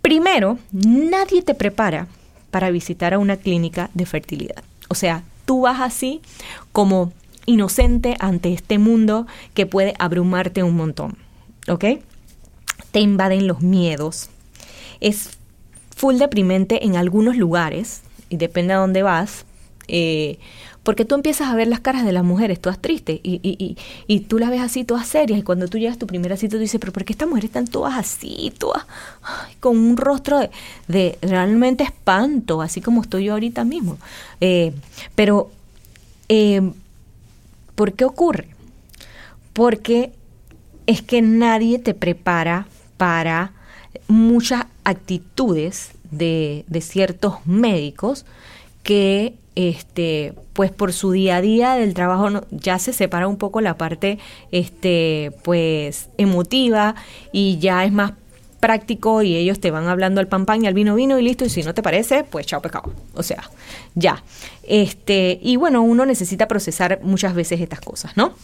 Primero, 0.01 0.59
nadie 0.73 1.43
te 1.43 1.55
prepara 1.55 2.07
para 2.51 2.71
visitar 2.71 3.15
a 3.15 3.19
una 3.19 3.37
clínica 3.37 3.91
de 3.95 4.07
fertilidad. 4.07 4.65
O 4.89 4.95
sea, 4.95 5.25
tú 5.45 5.63
vas 5.63 5.81
así 5.81 6.23
como 6.73 7.13
inocente 7.47 8.17
ante 8.21 8.53
este 8.53 8.79
mundo 8.79 9.27
que 9.55 9.67
puede 9.67 9.95
abrumarte 9.99 10.63
un 10.63 10.77
montón. 10.77 11.17
¿Ok? 11.69 11.85
Te 12.91 13.01
invaden 13.01 13.47
los 13.47 13.63
miedos. 13.63 14.29
Es 15.01 15.31
full 15.97 16.17
deprimente 16.17 16.85
en 16.85 16.97
algunos 16.97 17.37
lugares, 17.37 18.03
y 18.29 18.37
depende 18.37 18.73
a 18.73 18.79
dónde 18.79 19.03
vas, 19.03 19.45
eh, 19.89 20.39
porque 20.83 21.05
tú 21.05 21.15
empiezas 21.15 21.49
a 21.49 21.55
ver 21.55 21.69
las 21.69 21.81
caras 21.81 22.05
de 22.05 22.13
las 22.13 22.25
mujeres 22.25 22.61
todas 22.61 22.81
tristes 22.81 23.21
y, 23.23 23.41
y, 23.43 23.77
y, 24.07 24.21
tú 24.21 24.39
las 24.39 24.51
ves 24.51 24.61
así 24.61 24.85
todas 24.85 25.07
serias 25.07 25.39
y 25.39 25.43
cuando 25.43 25.69
tú 25.69 25.79
llegas 25.79 25.97
a 25.97 25.99
tu 25.99 26.07
primera 26.07 26.37
cita 26.37 26.57
tú 26.57 26.59
dices, 26.59 26.81
pero 26.81 26.93
¿por 26.93 27.05
qué 27.05 27.13
estas 27.13 27.29
mujeres 27.29 27.51
están 27.51 27.67
todas 27.67 27.97
así, 27.97 28.53
todas 28.59 28.85
con 29.61 29.79
un 29.79 29.97
rostro 29.97 30.41
de, 30.89 31.19
realmente 31.23 31.85
espanto, 31.85 32.63
así 32.63 32.81
como 32.81 33.03
estoy 33.03 33.25
yo 33.25 33.35
ahorita 33.35 33.65
mismo? 33.65 33.99
Eh, 34.41 34.73
pero 35.15 35.51
eh, 36.29 36.73
¿Por 37.83 37.95
qué 37.95 38.05
ocurre? 38.05 38.47
Porque 39.53 40.13
es 40.87 41.03
que 41.03 41.21
nadie 41.21 41.81
te 41.81 41.95
prepara 41.95 42.69
para 42.97 43.55
muchas 44.07 44.67
actitudes 44.85 45.91
de, 46.13 46.65
ciertos 46.81 47.45
médicos 47.45 48.25
que 48.85 49.35
este 49.57 50.33
pues 50.53 50.71
por 50.71 50.93
su 50.93 51.11
día 51.11 51.39
a 51.39 51.41
día 51.41 51.75
del 51.75 51.93
trabajo 51.93 52.43
ya 52.53 52.79
se 52.79 52.93
separa 52.93 53.27
un 53.27 53.37
poco 53.37 53.61
la 53.61 53.77
parte 53.77 54.21
este 54.53 55.33
pues 55.43 56.09
emotiva 56.19 56.95
y 57.33 57.59
ya 57.59 57.85
es 57.85 57.91
más 57.91 58.13
práctico 58.63 59.23
y 59.23 59.35
ellos 59.35 59.59
te 59.59 59.73
van 59.73 59.89
hablando 59.89 60.21
al 60.21 60.29
pan 60.29 60.47
pan 60.47 60.63
y 60.63 60.69
al 60.69 60.75
vino 60.75 60.95
vino 60.95 61.19
y 61.19 61.23
listo 61.23 61.45
y 61.45 61.51
si 61.51 61.65
no 61.65 61.75
te 61.75 61.83
parece 61.83 62.23
pues 62.23 62.47
chao 62.47 62.63
pecado 62.63 62.93
o 63.13 63.25
sea 63.25 63.51
ya. 63.97 64.23
Este 64.63 65.41
y 65.43 65.57
bueno 65.57 65.83
uno 65.83 66.07
necesita 66.07 66.47
procesar 66.47 67.01
muchas 67.03 67.35
veces 67.35 67.61
estas 67.61 67.81
cosas 67.81 68.17
no 68.17 68.35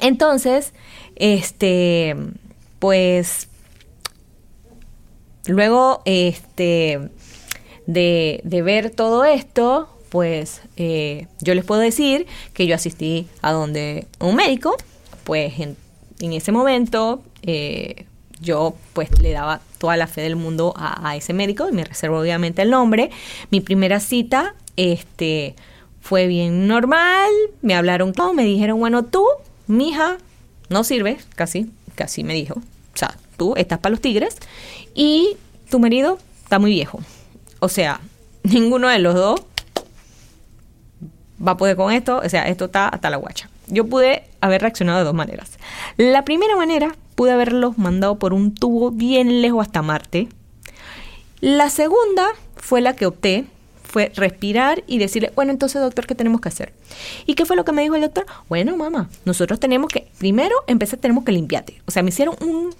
entonces 0.00 0.72
este 1.16 2.16
pues 2.78 3.48
luego 5.46 6.00
este 6.06 7.10
de, 7.86 8.40
de 8.44 8.62
ver 8.62 8.88
todo 8.88 9.26
esto 9.26 9.90
pues 10.08 10.62
eh, 10.78 11.26
yo 11.42 11.54
les 11.54 11.66
puedo 11.66 11.82
decir 11.82 12.26
que 12.54 12.66
yo 12.66 12.74
asistí 12.74 13.28
a 13.42 13.52
donde 13.52 14.06
un 14.20 14.36
médico 14.36 14.74
pues 15.24 15.60
en, 15.60 15.76
en 16.20 16.32
ese 16.32 16.50
momento 16.50 17.22
eh, 17.42 18.06
yo 18.40 18.74
pues 18.92 19.18
le 19.20 19.32
daba 19.32 19.60
toda 19.78 19.96
la 19.96 20.06
fe 20.06 20.22
del 20.22 20.36
mundo 20.36 20.74
a, 20.76 21.16
ese 21.16 21.32
médico 21.32 21.68
y 21.68 21.72
me 21.72 21.84
reservo 21.84 22.20
obviamente 22.20 22.62
el 22.62 22.70
nombre. 22.70 23.10
Mi 23.50 23.60
primera 23.60 24.00
cita, 24.00 24.54
este, 24.76 25.54
fue 26.00 26.26
bien 26.26 26.66
normal, 26.66 27.30
me 27.62 27.74
hablaron, 27.74 28.12
me 28.34 28.44
dijeron, 28.44 28.78
bueno, 28.78 29.04
tú, 29.04 29.24
mija, 29.66 30.18
no 30.68 30.84
sirves, 30.84 31.26
casi, 31.34 31.70
casi 31.94 32.24
me 32.24 32.34
dijo. 32.34 32.54
O 32.54 32.96
sea, 32.96 33.16
tú 33.36 33.54
estás 33.56 33.78
para 33.78 33.90
los 33.90 34.00
tigres 34.00 34.36
y 34.94 35.36
tu 35.70 35.78
marido 35.78 36.18
está 36.42 36.58
muy 36.58 36.70
viejo. 36.70 37.00
O 37.60 37.68
sea, 37.68 38.00
ninguno 38.42 38.88
de 38.88 38.98
los 38.98 39.14
dos 39.14 39.42
va 41.46 41.52
a 41.52 41.56
poder 41.56 41.76
con 41.76 41.92
esto, 41.92 42.20
o 42.24 42.28
sea, 42.28 42.48
esto 42.48 42.66
está 42.66 42.88
hasta 42.88 43.10
la 43.10 43.16
guacha. 43.16 43.48
Yo 43.66 43.86
pude 43.86 44.24
haber 44.40 44.62
reaccionado 44.62 44.98
de 44.98 45.04
dos 45.04 45.14
maneras. 45.14 45.58
La 45.96 46.24
primera 46.24 46.56
manera 46.56 46.94
pude 47.14 47.32
haberlos 47.32 47.78
mandado 47.78 48.18
por 48.18 48.32
un 48.32 48.54
tubo 48.54 48.90
bien 48.90 49.42
lejos 49.42 49.66
hasta 49.66 49.82
Marte. 49.82 50.28
La 51.40 51.70
segunda 51.70 52.28
fue 52.56 52.80
la 52.80 52.96
que 52.96 53.06
opté, 53.06 53.44
fue 53.82 54.10
respirar 54.16 54.82
y 54.86 54.98
decirle, 54.98 55.30
bueno, 55.36 55.52
entonces 55.52 55.80
doctor, 55.80 56.06
¿qué 56.06 56.16
tenemos 56.16 56.40
que 56.40 56.48
hacer? 56.48 56.72
¿Y 57.26 57.34
qué 57.34 57.44
fue 57.44 57.54
lo 57.54 57.64
que 57.64 57.70
me 57.70 57.82
dijo 57.82 57.94
el 57.94 58.00
doctor? 58.00 58.26
Bueno, 58.48 58.76
mamá, 58.76 59.08
nosotros 59.24 59.60
tenemos 59.60 59.88
que, 59.88 60.08
primero 60.18 60.56
empecé, 60.66 60.96
tenemos 60.96 61.22
que 61.22 61.30
limpiarte. 61.30 61.80
O 61.86 61.90
sea, 61.90 62.02
me 62.02 62.08
hicieron 62.08 62.34
un... 62.40 62.74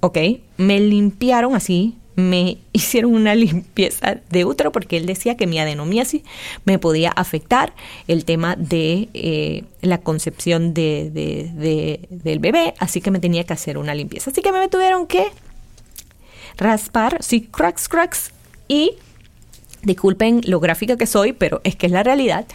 Ok, 0.00 0.16
me 0.56 0.80
limpiaron 0.80 1.54
así, 1.54 1.97
me 2.18 2.58
hicieron 2.72 3.14
una 3.14 3.34
limpieza 3.36 4.18
de 4.28 4.44
útero 4.44 4.72
porque 4.72 4.96
él 4.96 5.06
decía 5.06 5.36
que 5.36 5.46
mi 5.46 5.60
adenomiasis 5.60 6.22
me 6.64 6.78
podía 6.80 7.10
afectar 7.10 7.72
el 8.08 8.24
tema 8.24 8.56
de 8.56 9.08
eh, 9.14 9.64
la 9.82 9.98
concepción 9.98 10.74
de, 10.74 11.10
del 12.10 12.38
bebé, 12.40 12.74
así 12.80 13.00
que 13.00 13.12
me 13.12 13.20
tenía 13.20 13.44
que 13.44 13.52
hacer 13.52 13.78
una 13.78 13.94
limpieza. 13.94 14.30
Así 14.30 14.42
que 14.42 14.50
me 14.50 14.66
tuvieron 14.68 15.06
que 15.06 15.28
raspar, 16.56 17.18
sí, 17.20 17.42
cracks, 17.42 17.88
cracks, 17.88 18.32
y 18.66 18.96
disculpen 19.82 20.40
lo 20.44 20.58
gráfica 20.58 20.96
que 20.96 21.06
soy, 21.06 21.32
pero 21.32 21.60
es 21.62 21.76
que 21.76 21.86
es 21.86 21.92
la 21.92 22.02
realidad, 22.02 22.46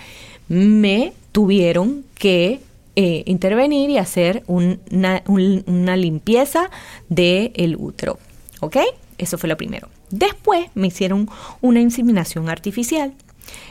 me 0.50 1.13
tuvieron 1.32 2.03
que 2.15 2.60
eh, 2.98 3.24
intervenir 3.27 3.89
y 3.89 3.98
hacer 3.98 4.43
una, 4.46 5.24
una, 5.25 5.96
limpieza 5.96 6.70
del 7.08 7.77
útero. 7.79 8.20
¿Ok? 8.60 8.77
Eso 9.17 9.38
fue 9.38 9.50
lo 9.50 9.58
primero. 9.58 9.89
Después 10.10 10.67
me 10.75 10.88
hicieron 10.88 11.29
una 11.62 11.82
inseminación 11.82 12.50
artificial. 12.50 13.13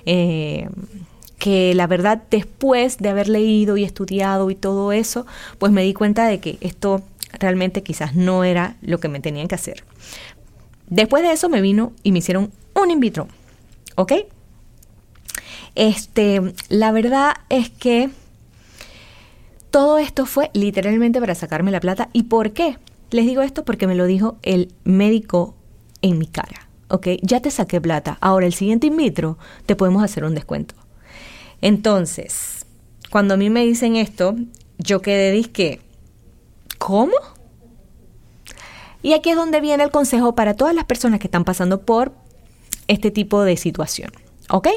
Eh, 0.06 0.68
que 1.38 1.74
la 1.74 1.88
verdad 1.88 2.22
después 2.30 2.98
de 2.98 3.08
haber 3.08 3.28
leído 3.28 3.76
y 3.76 3.82
estudiado 3.82 4.48
y 4.50 4.54
todo 4.54 4.92
eso, 4.92 5.26
pues 5.58 5.72
me 5.72 5.82
di 5.82 5.92
cuenta 5.92 6.26
de 6.26 6.38
que 6.38 6.56
esto 6.60 7.02
realmente 7.32 7.82
quizás 7.82 8.14
no 8.14 8.44
era 8.44 8.76
lo 8.80 9.00
que 9.00 9.08
me 9.08 9.18
tenían 9.18 9.48
que 9.48 9.56
hacer. 9.56 9.82
Después 10.86 11.24
de 11.24 11.32
eso 11.32 11.48
me 11.48 11.60
vino 11.60 11.94
y 12.04 12.12
me 12.12 12.20
hicieron 12.20 12.52
un 12.74 12.90
in 12.92 13.00
vitro. 13.00 13.26
¿Ok? 13.96 14.12
Este, 15.74 16.40
la 16.68 16.92
verdad 16.92 17.34
es 17.48 17.70
que 17.70 18.10
todo 19.72 19.98
esto 19.98 20.26
fue 20.26 20.50
literalmente 20.52 21.18
para 21.18 21.34
sacarme 21.34 21.70
la 21.70 21.80
plata. 21.80 22.08
¿Y 22.12 22.24
por 22.24 22.52
qué? 22.52 22.76
Les 23.12 23.26
digo 23.26 23.42
esto 23.42 23.62
porque 23.64 23.86
me 23.86 23.94
lo 23.94 24.06
dijo 24.06 24.38
el 24.42 24.74
médico 24.84 25.54
en 26.00 26.18
mi 26.18 26.26
cara. 26.26 26.66
¿Ok? 26.88 27.08
Ya 27.20 27.40
te 27.40 27.50
saqué 27.50 27.78
plata. 27.78 28.16
Ahora 28.22 28.46
el 28.46 28.54
siguiente 28.54 28.86
in 28.86 28.96
vitro 28.96 29.38
te 29.66 29.76
podemos 29.76 30.02
hacer 30.02 30.24
un 30.24 30.34
descuento. 30.34 30.74
Entonces, 31.60 32.64
cuando 33.10 33.34
a 33.34 33.36
mí 33.36 33.50
me 33.50 33.66
dicen 33.66 33.96
esto, 33.96 34.34
yo 34.78 35.02
quedé 35.02 35.30
disque, 35.30 35.80
¿cómo? 36.78 37.12
Y 39.02 39.12
aquí 39.12 39.30
es 39.30 39.36
donde 39.36 39.60
viene 39.60 39.84
el 39.84 39.90
consejo 39.90 40.34
para 40.34 40.54
todas 40.54 40.74
las 40.74 40.86
personas 40.86 41.20
que 41.20 41.26
están 41.26 41.44
pasando 41.44 41.82
por 41.82 42.12
este 42.88 43.10
tipo 43.10 43.42
de 43.42 43.58
situación. 43.58 44.10
¿Ok? 44.48 44.68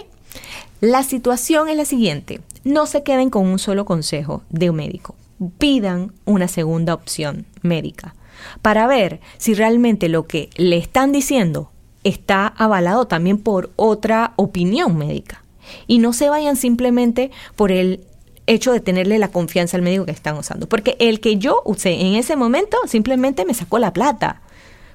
La 0.82 1.04
situación 1.04 1.70
es 1.70 1.78
la 1.78 1.86
siguiente. 1.86 2.42
No 2.66 2.86
se 2.86 3.02
queden 3.02 3.30
con 3.30 3.48
un 3.48 3.60
solo 3.60 3.86
consejo 3.86 4.44
de 4.50 4.70
un 4.70 4.76
médico. 4.76 5.16
Pidan 5.58 6.12
una 6.26 6.50
segunda 6.50 6.94
opción 6.94 7.46
médica 7.62 8.14
para 8.62 8.88
ver 8.88 9.20
si 9.38 9.54
realmente 9.54 10.10
lo 10.10 10.28
que 10.28 10.50
le 10.58 10.78
están 10.78 11.12
diciendo 11.12 11.72
está 12.04 12.48
avalado 12.48 13.08
también 13.08 13.38
por 13.40 13.72
otra 13.76 14.34
opinión 14.36 14.98
médica. 14.98 15.44
Y 15.88 15.98
no 15.98 16.14
se 16.14 16.30
vayan 16.30 16.56
simplemente 16.56 17.32
por 17.56 17.72
el 17.72 18.06
hecho 18.48 18.72
de 18.72 18.80
tenerle 18.80 19.18
la 19.20 19.30
confianza 19.30 19.76
al 19.76 19.84
médico 19.84 20.06
que 20.06 20.12
están 20.12 20.38
usando. 20.38 20.70
Porque 20.70 20.96
el 21.00 21.20
que 21.20 21.38
yo 21.38 21.62
usé 21.66 22.02
en 22.02 22.14
ese 22.16 22.36
momento 22.36 22.78
simplemente 22.88 23.46
me 23.46 23.54
sacó 23.54 23.80
la 23.80 23.94
plata. 23.94 24.42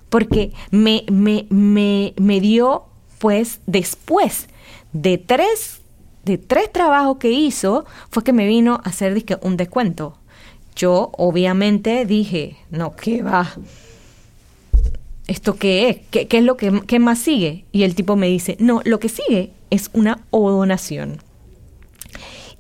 Porque 0.09 0.52
me, 0.70 1.04
me, 1.11 1.47
me, 1.50 2.14
me 2.16 2.40
dio, 2.40 2.85
pues, 3.18 3.61
después 3.66 4.49
de 4.92 5.18
tres, 5.18 5.80
de 6.25 6.38
tres 6.38 6.73
trabajos 6.73 7.18
que 7.18 7.30
hizo, 7.30 7.85
fue 8.11 8.25
que 8.25 8.32
me 8.32 8.47
vino 8.47 8.75
a 8.85 8.88
hacer 8.88 9.25
un 9.42 9.56
descuento. 9.56 10.16
Yo 10.80 11.10
obviamente 11.18 12.06
dije, 12.06 12.56
no, 12.70 12.96
¿qué 12.96 13.22
va? 13.22 13.52
¿Esto 15.26 15.56
qué 15.56 15.90
es? 15.90 15.99
¿Qué, 16.10 16.26
qué 16.26 16.38
es 16.38 16.44
lo 16.44 16.56
que 16.56 16.80
qué 16.87 16.99
más 16.99 17.18
sigue? 17.18 17.66
Y 17.70 17.82
el 17.82 17.94
tipo 17.94 18.16
me 18.16 18.28
dice, 18.28 18.56
no, 18.60 18.80
lo 18.87 18.99
que 18.99 19.10
sigue 19.10 19.52
es 19.68 19.90
una 19.92 20.25
odonación. 20.30 21.18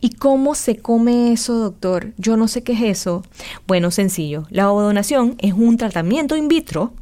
¿Y 0.02 0.10
cómo 0.10 0.54
se 0.54 0.76
come 0.76 1.32
eso, 1.32 1.54
doctor? 1.54 2.12
Yo 2.18 2.36
no 2.36 2.46
sé 2.46 2.62
qué 2.62 2.74
es 2.74 2.82
eso. 2.82 3.24
Bueno, 3.66 3.90
sencillo. 3.90 4.46
La 4.50 4.70
odonación 4.70 5.36
es 5.38 5.54
un 5.54 5.78
tratamiento 5.78 6.36
in 6.36 6.48
vitro, 6.48 6.92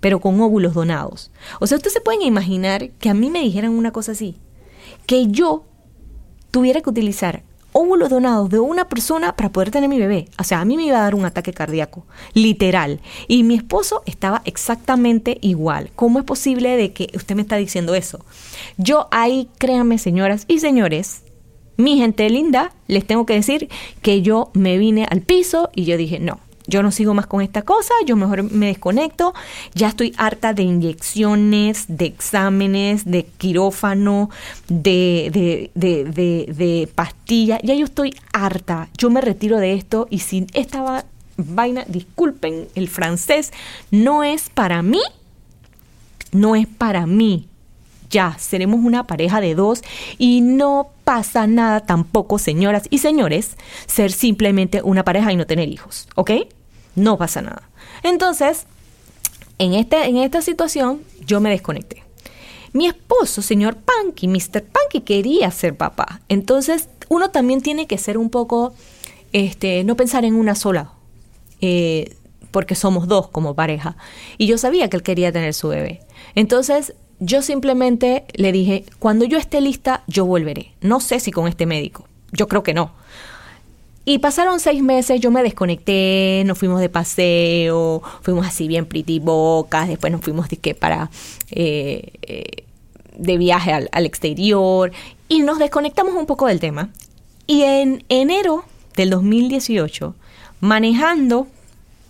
pero 0.00 0.20
con 0.20 0.38
óvulos 0.38 0.74
donados. 0.74 1.30
O 1.60 1.66
sea, 1.66 1.76
ustedes 1.76 1.94
se 1.94 2.02
pueden 2.02 2.20
imaginar 2.20 2.90
que 2.90 3.08
a 3.08 3.14
mí 3.14 3.30
me 3.30 3.40
dijeran 3.40 3.70
una 3.70 3.90
cosa 3.90 4.12
así 4.12 4.36
que 5.06 5.28
yo 5.28 5.64
tuviera 6.50 6.82
que 6.82 6.90
utilizar 6.90 7.42
óvulos 7.72 8.10
donados 8.10 8.50
de 8.50 8.58
una 8.58 8.88
persona 8.88 9.36
para 9.36 9.50
poder 9.50 9.70
tener 9.70 9.88
mi 9.88 9.98
bebé. 9.98 10.28
O 10.38 10.44
sea, 10.44 10.60
a 10.60 10.64
mí 10.64 10.76
me 10.76 10.84
iba 10.84 10.98
a 10.98 11.02
dar 11.02 11.14
un 11.14 11.24
ataque 11.24 11.52
cardíaco, 11.52 12.06
literal. 12.34 13.00
Y 13.26 13.42
mi 13.44 13.54
esposo 13.54 14.02
estaba 14.06 14.42
exactamente 14.44 15.38
igual. 15.40 15.90
¿Cómo 15.94 16.18
es 16.18 16.24
posible 16.24 16.76
de 16.76 16.92
que 16.92 17.10
usted 17.14 17.34
me 17.34 17.42
está 17.42 17.56
diciendo 17.56 17.94
eso? 17.94 18.24
Yo 18.76 19.08
ahí, 19.10 19.48
créanme, 19.58 19.98
señoras 19.98 20.44
y 20.48 20.60
señores, 20.60 21.22
mi 21.76 21.96
gente 21.96 22.28
linda, 22.28 22.72
les 22.88 23.06
tengo 23.06 23.24
que 23.24 23.34
decir 23.34 23.68
que 24.02 24.22
yo 24.22 24.50
me 24.52 24.78
vine 24.78 25.06
al 25.08 25.20
piso 25.20 25.70
y 25.74 25.84
yo 25.84 25.96
dije, 25.96 26.18
no, 26.18 26.40
yo 26.68 26.82
no 26.82 26.92
sigo 26.92 27.14
más 27.14 27.26
con 27.26 27.40
esta 27.40 27.62
cosa, 27.62 27.94
yo 28.06 28.14
mejor 28.14 28.44
me 28.44 28.66
desconecto, 28.66 29.34
ya 29.74 29.88
estoy 29.88 30.14
harta 30.18 30.52
de 30.52 30.62
inyecciones, 30.62 31.86
de 31.88 32.04
exámenes, 32.04 33.06
de 33.06 33.24
quirófano, 33.24 34.30
de, 34.68 35.30
de, 35.32 35.70
de, 35.74 36.44
de, 36.52 36.88
pastillas, 36.94 37.60
ya 37.64 37.74
yo 37.74 37.86
estoy 37.86 38.14
harta, 38.34 38.88
yo 38.98 39.08
me 39.08 39.22
retiro 39.22 39.56
de 39.56 39.72
esto 39.72 40.06
y 40.10 40.20
si 40.20 40.46
esta 40.52 41.04
vaina, 41.38 41.84
disculpen 41.88 42.68
el 42.74 42.88
francés, 42.88 43.52
no 43.90 44.22
es 44.22 44.50
para 44.50 44.82
mí, 44.82 45.00
no 46.32 46.54
es 46.54 46.66
para 46.66 47.06
mí. 47.06 47.48
Ya, 48.10 48.36
seremos 48.38 48.80
una 48.82 49.04
pareja 49.04 49.40
de 49.40 49.54
dos 49.54 49.82
y 50.16 50.40
no 50.40 50.88
pasa 51.04 51.46
nada 51.46 51.80
tampoco, 51.80 52.38
señoras 52.38 52.84
y 52.88 52.98
señores, 52.98 53.56
ser 53.86 54.12
simplemente 54.12 54.80
una 54.82 55.04
pareja 55.04 55.30
y 55.30 55.36
no 55.36 55.46
tener 55.46 55.68
hijos, 55.68 56.08
¿ok? 56.14 56.30
No 56.98 57.16
pasa 57.16 57.42
nada. 57.42 57.68
Entonces, 58.02 58.66
en, 59.58 59.74
este, 59.74 60.04
en 60.04 60.18
esta 60.18 60.42
situación, 60.42 61.02
yo 61.26 61.40
me 61.40 61.50
desconecté. 61.50 62.02
Mi 62.72 62.86
esposo, 62.86 63.42
señor 63.42 63.76
Punky, 63.76 64.28
Mr. 64.28 64.62
Punky, 64.62 65.00
quería 65.04 65.50
ser 65.50 65.76
papá. 65.76 66.20
Entonces, 66.28 66.88
uno 67.08 67.30
también 67.30 67.62
tiene 67.62 67.86
que 67.86 67.98
ser 67.98 68.18
un 68.18 68.30
poco, 68.30 68.74
este, 69.32 69.84
no 69.84 69.96
pensar 69.96 70.24
en 70.24 70.34
una 70.34 70.54
sola, 70.54 70.92
eh, 71.60 72.14
porque 72.50 72.74
somos 72.74 73.08
dos 73.08 73.28
como 73.28 73.54
pareja. 73.54 73.96
Y 74.36 74.46
yo 74.46 74.58
sabía 74.58 74.88
que 74.88 74.96
él 74.96 75.02
quería 75.02 75.32
tener 75.32 75.54
su 75.54 75.68
bebé. 75.68 76.00
Entonces, 76.34 76.94
yo 77.20 77.42
simplemente 77.42 78.26
le 78.34 78.52
dije, 78.52 78.84
cuando 78.98 79.24
yo 79.24 79.38
esté 79.38 79.60
lista, 79.60 80.04
yo 80.06 80.24
volveré. 80.24 80.72
No 80.80 81.00
sé 81.00 81.20
si 81.20 81.30
con 81.30 81.48
este 81.48 81.66
médico. 81.66 82.06
Yo 82.32 82.48
creo 82.48 82.62
que 82.62 82.74
no. 82.74 82.92
Y 84.08 84.20
pasaron 84.20 84.58
seis 84.58 84.82
meses, 84.82 85.20
yo 85.20 85.30
me 85.30 85.42
desconecté, 85.42 86.42
nos 86.46 86.56
fuimos 86.56 86.80
de 86.80 86.88
paseo, 86.88 88.00
fuimos 88.22 88.46
así 88.46 88.66
bien 88.66 88.86
pretty 88.86 89.18
bocas, 89.18 89.86
después 89.86 90.10
nos 90.10 90.22
fuimos 90.22 90.48
de 90.48 90.74
para 90.74 91.10
eh, 91.50 92.14
eh, 92.22 92.64
de 93.18 93.36
viaje 93.36 93.70
al, 93.70 93.90
al 93.92 94.06
exterior 94.06 94.92
y 95.28 95.40
nos 95.40 95.58
desconectamos 95.58 96.14
un 96.14 96.24
poco 96.24 96.46
del 96.46 96.58
tema. 96.58 96.88
Y 97.46 97.64
en 97.64 98.02
enero 98.08 98.64
del 98.96 99.10
2018, 99.10 100.14
manejando 100.60 101.46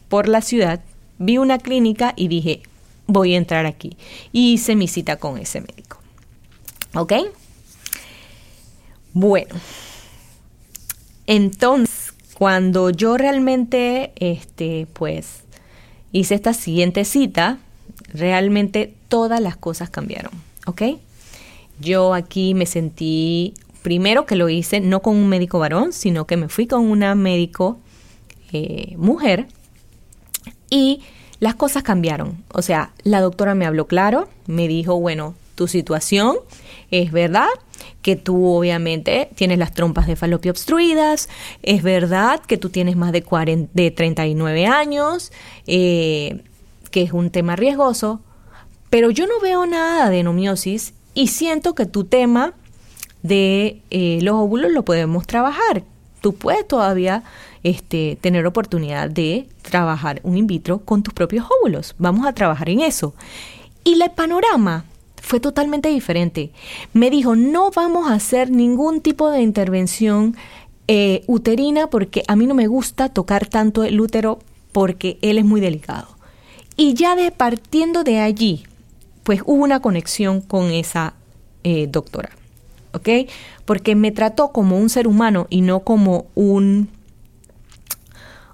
por 0.08 0.28
la 0.28 0.40
ciudad, 0.40 0.80
vi 1.18 1.38
una 1.38 1.58
clínica 1.58 2.12
y 2.14 2.28
dije, 2.28 2.62
voy 3.08 3.34
a 3.34 3.38
entrar 3.38 3.66
aquí. 3.66 3.96
Y 4.30 4.52
hice 4.52 4.76
mi 4.76 4.86
cita 4.86 5.16
con 5.16 5.36
ese 5.36 5.62
médico. 5.62 5.98
¿Ok? 6.94 7.14
Bueno, 9.14 9.56
entonces, 11.28 12.14
cuando 12.32 12.88
yo 12.88 13.18
realmente, 13.18 14.12
este, 14.16 14.86
pues, 14.94 15.42
hice 16.10 16.34
esta 16.34 16.54
siguiente 16.54 17.04
cita, 17.04 17.58
realmente 18.14 18.94
todas 19.08 19.38
las 19.38 19.54
cosas 19.54 19.90
cambiaron, 19.90 20.32
¿ok? 20.64 20.82
Yo 21.80 22.14
aquí 22.14 22.54
me 22.54 22.64
sentí, 22.64 23.52
primero 23.82 24.24
que 24.24 24.36
lo 24.36 24.48
hice 24.48 24.80
no 24.80 25.02
con 25.02 25.16
un 25.16 25.28
médico 25.28 25.58
varón, 25.58 25.92
sino 25.92 26.26
que 26.26 26.38
me 26.38 26.48
fui 26.48 26.66
con 26.66 26.90
una 26.90 27.14
médico 27.14 27.78
eh, 28.52 28.94
mujer 28.96 29.48
y 30.70 31.02
las 31.40 31.56
cosas 31.56 31.82
cambiaron. 31.82 32.42
O 32.54 32.62
sea, 32.62 32.92
la 33.02 33.20
doctora 33.20 33.54
me 33.54 33.66
habló 33.66 33.86
claro, 33.86 34.30
me 34.46 34.66
dijo, 34.66 34.98
bueno, 34.98 35.34
tu 35.56 35.68
situación 35.68 36.36
es 36.90 37.12
verdad, 37.12 37.48
que 38.02 38.16
tú 38.16 38.46
obviamente 38.46 39.28
tienes 39.34 39.58
las 39.58 39.72
trompas 39.72 40.06
de 40.06 40.16
falopio 40.16 40.50
obstruidas, 40.50 41.28
es 41.62 41.82
verdad 41.82 42.40
que 42.40 42.56
tú 42.56 42.70
tienes 42.70 42.96
más 42.96 43.12
de, 43.12 43.22
40, 43.22 43.70
de 43.74 43.90
39 43.90 44.66
años, 44.66 45.32
eh, 45.66 46.42
que 46.90 47.02
es 47.02 47.12
un 47.12 47.30
tema 47.30 47.56
riesgoso, 47.56 48.20
pero 48.90 49.10
yo 49.10 49.26
no 49.26 49.40
veo 49.40 49.66
nada 49.66 50.08
de 50.10 50.20
enomiosis 50.20 50.94
y 51.14 51.28
siento 51.28 51.74
que 51.74 51.86
tu 51.86 52.04
tema 52.04 52.54
de 53.22 53.82
eh, 53.90 54.20
los 54.22 54.36
óvulos 54.36 54.72
lo 54.72 54.84
podemos 54.84 55.26
trabajar. 55.26 55.82
Tú 56.20 56.34
puedes 56.34 56.66
todavía 56.66 57.22
este, 57.62 58.16
tener 58.20 58.46
oportunidad 58.46 59.10
de 59.10 59.48
trabajar 59.62 60.20
un 60.22 60.36
in 60.36 60.46
vitro 60.46 60.78
con 60.78 61.02
tus 61.02 61.14
propios 61.14 61.46
óvulos. 61.60 61.94
Vamos 61.98 62.26
a 62.26 62.32
trabajar 62.32 62.70
en 62.70 62.80
eso. 62.80 63.14
Y 63.84 64.00
el 64.00 64.10
panorama 64.10 64.84
fue 65.28 65.40
totalmente 65.40 65.90
diferente. 65.90 66.52
Me 66.94 67.10
dijo, 67.10 67.36
no 67.36 67.70
vamos 67.70 68.10
a 68.10 68.14
hacer 68.14 68.50
ningún 68.50 69.02
tipo 69.02 69.30
de 69.30 69.42
intervención 69.42 70.34
eh, 70.86 71.22
uterina 71.26 71.88
porque 71.88 72.22
a 72.28 72.34
mí 72.34 72.46
no 72.46 72.54
me 72.54 72.66
gusta 72.66 73.10
tocar 73.10 73.46
tanto 73.46 73.84
el 73.84 74.00
útero 74.00 74.38
porque 74.72 75.18
él 75.20 75.36
es 75.36 75.44
muy 75.44 75.60
delicado. 75.60 76.08
Y 76.78 76.94
ya 76.94 77.14
de 77.14 77.30
partiendo 77.30 78.04
de 78.04 78.20
allí, 78.20 78.64
pues 79.22 79.42
hubo 79.44 79.62
una 79.62 79.80
conexión 79.80 80.40
con 80.40 80.70
esa 80.70 81.12
eh, 81.62 81.88
doctora, 81.88 82.30
¿ok? 82.94 83.28
Porque 83.66 83.94
me 83.94 84.12
trató 84.12 84.50
como 84.50 84.78
un 84.78 84.88
ser 84.88 85.06
humano 85.06 85.46
y 85.50 85.60
no 85.60 85.80
como 85.80 86.24
un 86.36 86.88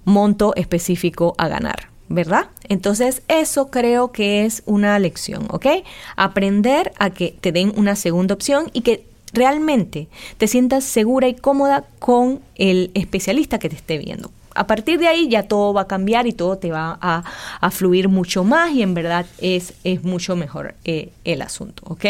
monto 0.03 0.53
específico 0.57 1.35
a 1.37 1.47
ganar. 1.47 1.94
¿Verdad? 2.09 2.47
Entonces 2.69 3.23
eso 3.27 3.69
creo 3.71 4.11
que 4.11 4.45
es 4.45 4.63
una 4.65 4.97
lección, 4.99 5.47
¿ok? 5.49 5.67
Aprender 6.15 6.93
a 6.97 7.09
que 7.09 7.35
te 7.39 7.51
den 7.51 7.73
una 7.75 7.95
segunda 7.95 8.35
opción 8.35 8.69
y 8.73 8.81
que 8.81 9.05
realmente 9.33 10.07
te 10.37 10.47
sientas 10.47 10.83
segura 10.83 11.27
y 11.27 11.35
cómoda 11.35 11.85
con 11.99 12.39
el 12.55 12.91
especialista 12.93 13.59
que 13.59 13.69
te 13.69 13.75
esté 13.75 13.97
viendo. 13.97 14.31
A 14.53 14.67
partir 14.67 14.99
de 14.99 15.07
ahí 15.07 15.27
ya 15.27 15.43
todo 15.43 15.73
va 15.73 15.81
a 15.81 15.87
cambiar 15.87 16.27
y 16.27 16.31
todo 16.31 16.57
te 16.57 16.71
va 16.71 16.97
a, 17.01 17.71
fluir 17.71 18.07
mucho 18.07 18.45
más 18.45 18.71
y 18.71 18.81
en 18.83 18.93
verdad 18.93 19.25
es, 19.39 19.73
es 19.83 20.03
mucho 20.03 20.35
mejor 20.37 20.75
eh, 20.85 21.09
el 21.25 21.41
asunto, 21.41 21.83
¿ok? 21.87 22.05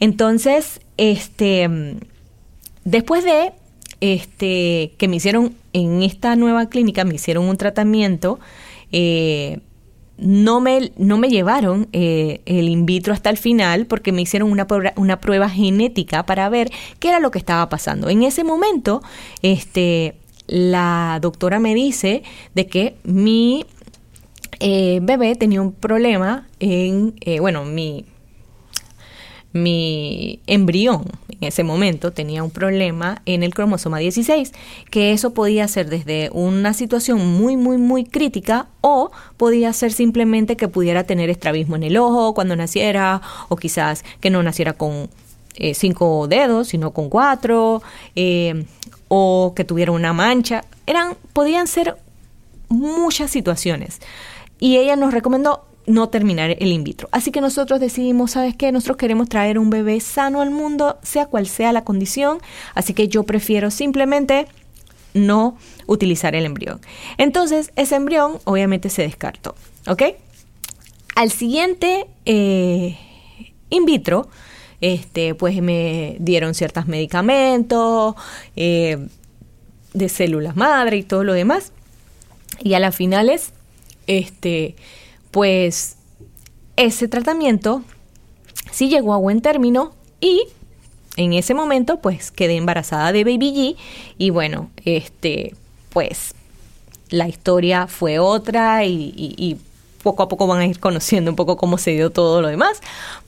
Entonces, 0.00 0.80
este, 0.96 1.68
después 2.84 3.24
de 3.24 3.52
este, 4.00 4.94
que 4.98 5.08
me 5.08 5.16
hicieron 5.16 5.54
en 5.72 6.02
esta 6.02 6.34
nueva 6.36 6.66
clínica, 6.66 7.04
me 7.04 7.14
hicieron 7.14 7.44
un 7.44 7.56
tratamiento 7.56 8.40
eh, 8.92 9.60
no, 10.18 10.60
me, 10.60 10.92
no 10.96 11.18
me 11.18 11.28
llevaron 11.28 11.88
eh, 11.92 12.40
el 12.46 12.68
in 12.68 12.86
vitro 12.86 13.12
hasta 13.12 13.30
el 13.30 13.36
final 13.36 13.86
porque 13.86 14.12
me 14.12 14.22
hicieron 14.22 14.50
una, 14.50 14.66
una 14.96 15.20
prueba 15.20 15.48
genética 15.48 16.24
para 16.24 16.48
ver 16.48 16.70
qué 16.98 17.08
era 17.08 17.20
lo 17.20 17.30
que 17.30 17.38
estaba 17.38 17.68
pasando. 17.68 18.08
En 18.08 18.22
ese 18.22 18.44
momento, 18.44 19.02
este, 19.42 20.14
la 20.46 21.18
doctora 21.20 21.58
me 21.58 21.74
dice 21.74 22.22
de 22.54 22.66
que 22.66 22.96
mi 23.04 23.66
eh, 24.60 25.00
bebé 25.02 25.34
tenía 25.34 25.60
un 25.60 25.72
problema 25.72 26.46
en, 26.60 27.16
bueno, 27.40 27.64
mi, 27.64 28.04
mi 29.52 30.40
embrión 30.46 31.04
en 31.28 31.48
ese 31.48 31.64
momento 31.64 32.12
tenía 32.12 32.42
un 32.42 32.50
problema 32.50 33.20
en 33.26 33.42
el 33.42 33.52
cromosoma 33.52 33.98
16, 33.98 34.52
que 34.90 35.12
eso 35.12 35.34
podía 35.34 35.66
ser 35.68 35.90
desde 35.90 36.30
una 36.32 36.72
situación 36.72 37.26
muy, 37.26 37.56
muy, 37.56 37.78
muy 37.78 38.04
crítica 38.04 38.68
o 38.80 39.10
podía 39.36 39.72
ser 39.72 39.92
simplemente 39.92 40.56
que 40.56 40.68
pudiera 40.68 41.04
tener 41.04 41.30
estrabismo 41.30 41.76
en 41.76 41.82
el 41.82 41.96
ojo 41.96 42.32
cuando 42.34 42.54
naciera 42.54 43.20
o 43.48 43.56
quizás 43.56 44.04
que 44.20 44.30
no 44.30 44.42
naciera 44.42 44.74
con 44.74 45.10
eh, 45.56 45.74
cinco 45.74 46.28
dedos, 46.28 46.68
sino 46.68 46.92
con 46.92 47.10
cuatro, 47.10 47.82
eh, 48.16 48.64
o 49.08 49.52
que 49.54 49.64
tuviera 49.64 49.92
una 49.92 50.12
mancha. 50.12 50.64
Eran, 50.86 51.16
podían 51.32 51.66
ser 51.66 51.96
muchas 52.68 53.30
situaciones. 53.30 54.00
Y 54.58 54.76
ella 54.76 54.96
nos 54.96 55.12
recomendó 55.12 55.66
no 55.86 56.08
terminar 56.08 56.56
el 56.58 56.72
in 56.72 56.84
vitro. 56.84 57.08
Así 57.12 57.30
que 57.30 57.40
nosotros 57.40 57.80
decidimos, 57.80 58.32
¿sabes 58.32 58.54
qué? 58.56 58.72
Nosotros 58.72 58.96
queremos 58.96 59.28
traer 59.28 59.58
un 59.58 59.70
bebé 59.70 60.00
sano 60.00 60.40
al 60.40 60.50
mundo, 60.50 60.98
sea 61.02 61.26
cual 61.26 61.46
sea 61.46 61.72
la 61.72 61.84
condición, 61.84 62.38
así 62.74 62.94
que 62.94 63.08
yo 63.08 63.24
prefiero 63.24 63.70
simplemente 63.70 64.46
no 65.14 65.56
utilizar 65.86 66.34
el 66.34 66.46
embrión. 66.46 66.80
Entonces, 67.18 67.72
ese 67.76 67.96
embrión 67.96 68.38
obviamente 68.44 68.88
se 68.90 69.02
descartó, 69.02 69.54
¿ok? 69.86 70.02
Al 71.14 71.30
siguiente 71.30 72.06
eh, 72.24 72.98
in 73.68 73.84
vitro, 73.84 74.28
este, 74.80 75.34
pues 75.34 75.60
me 75.62 76.16
dieron 76.18 76.54
ciertos 76.54 76.86
medicamentos 76.86 78.14
eh, 78.56 79.06
de 79.92 80.08
células 80.08 80.56
madre 80.56 80.96
y 80.96 81.02
todo 81.02 81.24
lo 81.24 81.34
demás. 81.34 81.72
Y 82.60 82.74
a 82.74 82.80
las 82.80 82.94
finales, 82.94 83.52
este, 84.06 84.76
pues 85.32 85.96
ese 86.76 87.08
tratamiento 87.08 87.82
sí 88.70 88.88
llegó 88.88 89.14
a 89.14 89.16
buen 89.16 89.40
término 89.40 89.92
y 90.20 90.44
en 91.16 91.32
ese 91.32 91.54
momento 91.54 91.98
pues 92.00 92.30
quedé 92.30 92.56
embarazada 92.56 93.12
de 93.12 93.24
Baby 93.24 93.52
G 93.52 93.76
y 94.18 94.30
bueno, 94.30 94.70
este 94.84 95.56
pues 95.90 96.34
la 97.10 97.28
historia 97.28 97.86
fue 97.86 98.18
otra 98.18 98.84
y, 98.84 99.58
poco 100.02 100.24
a 100.24 100.28
poco 100.28 100.48
van 100.48 100.60
a 100.60 100.66
ir 100.66 100.80
conociendo 100.80 101.30
un 101.30 101.36
poco 101.36 101.56
cómo 101.56 101.78
se 101.78 101.92
dio 101.92 102.10
todo 102.10 102.42
lo 102.42 102.48
demás, 102.48 102.80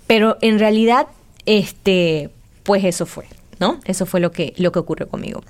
pero 0.07 0.39
en 0.41 0.59
realidad 0.59 1.07
este 1.47 2.31
pues 2.65 2.85
eso 2.85 3.07
fue, 3.07 3.27
¿no? 3.61 3.81
Eso 3.85 4.07
fue 4.07 4.21
lo 4.21 4.33
que 4.33 4.55
lo 4.57 4.73
que 4.73 4.81
ocurrió 4.81 5.09
conmigo. 5.09 5.43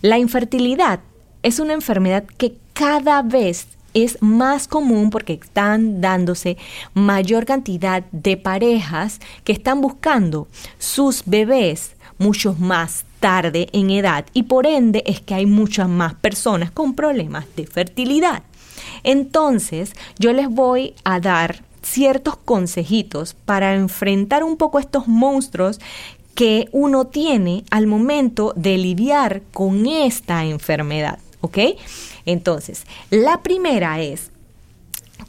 La 0.00 0.18
infertilidad 0.18 1.00
es 1.42 1.60
una 1.60 1.72
enfermedad 1.72 2.24
que 2.24 2.54
cada 2.72 3.22
vez 3.22 3.66
es 3.94 4.18
más 4.20 4.68
común 4.68 5.10
porque 5.10 5.34
están 5.34 6.00
dándose 6.00 6.56
mayor 6.94 7.44
cantidad 7.44 8.04
de 8.12 8.36
parejas 8.36 9.20
que 9.44 9.52
están 9.52 9.80
buscando 9.80 10.48
sus 10.78 11.22
bebés 11.26 11.96
mucho 12.18 12.54
más 12.58 13.04
tarde 13.20 13.68
en 13.72 13.90
edad 13.90 14.24
y 14.32 14.44
por 14.44 14.66
ende 14.66 15.02
es 15.06 15.20
que 15.20 15.34
hay 15.34 15.46
muchas 15.46 15.88
más 15.88 16.14
personas 16.14 16.70
con 16.70 16.94
problemas 16.94 17.46
de 17.56 17.66
fertilidad. 17.66 18.42
Entonces 19.04 19.92
yo 20.18 20.32
les 20.32 20.48
voy 20.48 20.94
a 21.04 21.20
dar 21.20 21.62
ciertos 21.82 22.36
consejitos 22.36 23.34
para 23.34 23.74
enfrentar 23.74 24.44
un 24.44 24.56
poco 24.56 24.78
estos 24.78 25.08
monstruos 25.08 25.80
que 26.34 26.68
uno 26.72 27.06
tiene 27.06 27.64
al 27.70 27.86
momento 27.86 28.52
de 28.56 28.78
lidiar 28.78 29.42
con 29.52 29.86
esta 29.86 30.44
enfermedad, 30.44 31.18
¿ok? 31.40 31.58
Entonces, 32.26 32.84
la 33.10 33.42
primera 33.42 34.00
es 34.00 34.30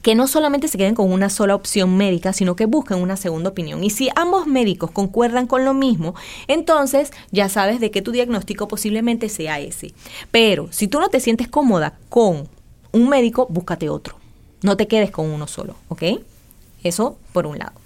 que 0.02 0.16
no 0.16 0.28
solamente 0.28 0.68
se 0.68 0.78
queden 0.78 0.96
con 0.96 1.12
una 1.12 1.30
sola 1.30 1.56
opción 1.56 1.96
médica, 1.96 2.34
sino 2.34 2.56
que 2.56 2.66
busquen 2.66 2.98
una 2.98 3.16
segunda 3.16 3.50
opinión. 3.50 3.84
Y 3.84 3.90
si 3.90 4.10
ambos 4.16 4.48
médicos 4.48 4.92
concuerdan 4.92 5.48
con 5.48 5.66
lo 5.66 5.74
mismo, 5.74 6.16
entonces 6.48 7.12
ya 7.32 7.48
sabes 7.50 7.80
de 7.80 7.92
que 7.92 8.02
tu 8.02 8.12
diagnóstico 8.12 8.68
posiblemente 8.68 9.30
sea 9.30 9.60
ese. 9.60 9.94
Pero 10.32 10.68
si 10.72 10.88
tú 10.88 11.00
no 11.00 11.10
te 11.10 11.20
sientes 11.20 11.48
cómoda 11.48 11.98
con 12.10 12.50
un 12.92 13.10
médico, 13.10 13.48
búscate 13.50 13.90
otro. 13.90 14.16
No 14.62 14.78
te 14.78 14.88
quedes 14.88 15.12
con 15.12 15.30
uno 15.30 15.48
solo, 15.48 15.76
¿ok? 15.90 16.04
Eso 16.84 17.18
por 17.32 17.48
un 17.48 17.60
lado. 17.60 17.83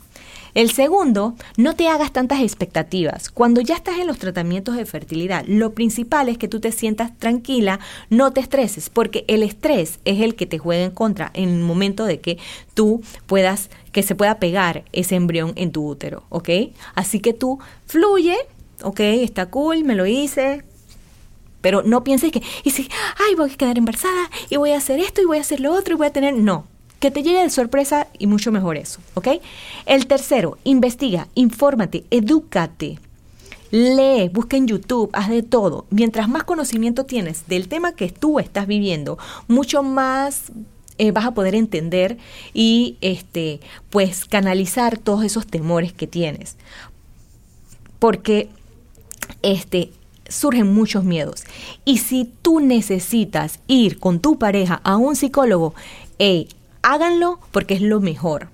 El 0.58 0.72
segundo, 0.72 1.36
no 1.56 1.76
te 1.76 1.88
hagas 1.88 2.12
tantas 2.12 2.42
expectativas. 2.42 3.30
Cuando 3.30 3.62
ya 3.62 3.76
estás 3.76 4.00
en 4.00 4.08
los 4.08 4.18
tratamientos 4.18 4.76
de 4.76 4.88
fertilidad, 4.88 5.46
lo 5.46 5.76
principal 5.76 6.30
es 6.30 6.40
que 6.40 6.48
tú 6.48 6.60
te 6.60 6.72
sientas 6.72 7.16
tranquila, 7.20 7.80
no 8.10 8.34
te 8.34 8.40
estreses, 8.40 8.90
porque 8.90 9.24
el 9.28 9.44
estrés 9.44 10.00
es 10.04 10.20
el 10.20 10.34
que 10.34 10.48
te 10.48 10.58
juega 10.58 10.84
en 10.84 10.90
contra 10.90 11.30
en 11.36 11.50
el 11.50 11.60
momento 11.60 12.06
de 12.06 12.22
que 12.22 12.40
tú 12.74 13.04
puedas, 13.28 13.70
que 13.92 14.02
se 14.02 14.16
pueda 14.16 14.40
pegar 14.40 14.84
ese 14.94 15.14
embrión 15.14 15.54
en 15.58 15.72
tu 15.72 15.88
útero, 15.88 16.24
¿ok? 16.30 16.50
Así 16.96 17.20
que 17.20 17.34
tú 17.34 17.60
fluye, 17.86 18.36
¿ok? 18.82 19.00
Está 19.02 19.52
cool, 19.52 19.84
me 19.84 19.94
lo 19.94 20.08
hice, 20.08 20.64
pero 21.62 21.84
no 21.84 22.04
pienses 22.04 22.32
que, 22.32 22.42
y 22.64 22.72
si, 22.72 22.90
ay, 23.20 23.36
voy 23.36 23.52
a 23.52 23.56
quedar 23.56 23.78
embarazada 23.78 24.32
y 24.50 24.58
voy 24.58 24.72
a 24.72 24.78
hacer 24.78 25.00
esto 25.02 25.22
y 25.22 25.26
voy 25.26 25.38
a 25.38 25.42
hacer 25.42 25.60
lo 25.60 25.72
otro 25.72 25.94
y 25.94 25.98
voy 25.98 26.08
a 26.08 26.14
tener, 26.14 26.34
no, 26.34 26.66
que 27.00 27.12
te 27.12 27.24
llegue 27.24 27.42
de 27.42 27.50
sorpresa 27.50 28.08
y 28.18 28.28
mucho 28.28 28.52
mejor 28.52 28.78
eso, 28.78 29.00
¿ok? 29.14 29.28
El 29.86 30.08
tercero, 30.08 30.58
investiga, 30.64 31.28
infórmate, 31.36 32.06
edúcate. 32.10 33.00
Lee, 33.70 34.30
busca 34.30 34.56
en 34.56 34.68
YouTube, 34.68 35.10
haz 35.14 35.30
de 35.30 35.44
todo. 35.44 35.86
Mientras 35.90 36.30
más 36.30 36.46
conocimiento 36.46 37.06
tienes 37.06 37.48
del 37.48 37.68
tema 37.68 37.94
que 37.94 38.10
tú 38.10 38.40
estás 38.40 38.66
viviendo, 38.66 39.18
mucho 39.48 39.84
más 39.84 40.52
eh, 40.98 41.12
vas 41.12 41.26
a 41.26 41.34
poder 41.34 41.54
entender 41.54 42.18
y 42.54 42.98
este, 43.02 43.60
pues 43.90 44.26
canalizar 44.26 44.98
todos 44.98 45.24
esos 45.24 45.46
temores 45.46 45.94
que 45.94 46.08
tienes. 46.08 46.56
Porque 48.00 48.50
este, 49.42 49.92
surgen 50.30 50.74
muchos 50.74 51.04
miedos. 51.04 51.44
Y 51.86 52.00
si 52.00 52.32
tú 52.42 52.60
necesitas 52.60 53.60
ir 53.68 54.00
con 54.00 54.20
tu 54.20 54.40
pareja 54.40 54.82
a 54.84 54.98
un 54.98 55.16
psicólogo, 55.16 55.74
hey, 56.18 56.48
háganlo 56.88 57.40
porque 57.52 57.74
es 57.74 57.82
lo 57.82 58.00
mejor, 58.00 58.48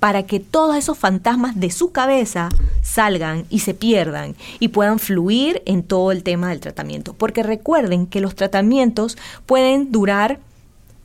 para 0.00 0.24
que 0.24 0.38
todos 0.38 0.76
esos 0.76 0.98
fantasmas 0.98 1.58
de 1.58 1.70
su 1.70 1.92
cabeza 1.92 2.50
salgan 2.82 3.46
y 3.48 3.60
se 3.60 3.72
pierdan 3.72 4.36
y 4.58 4.68
puedan 4.68 4.98
fluir 4.98 5.62
en 5.64 5.82
todo 5.82 6.12
el 6.12 6.22
tema 6.22 6.50
del 6.50 6.60
tratamiento. 6.60 7.14
Porque 7.14 7.42
recuerden 7.42 8.06
que 8.06 8.20
los 8.20 8.34
tratamientos 8.34 9.16
pueden 9.46 9.92
durar 9.92 10.40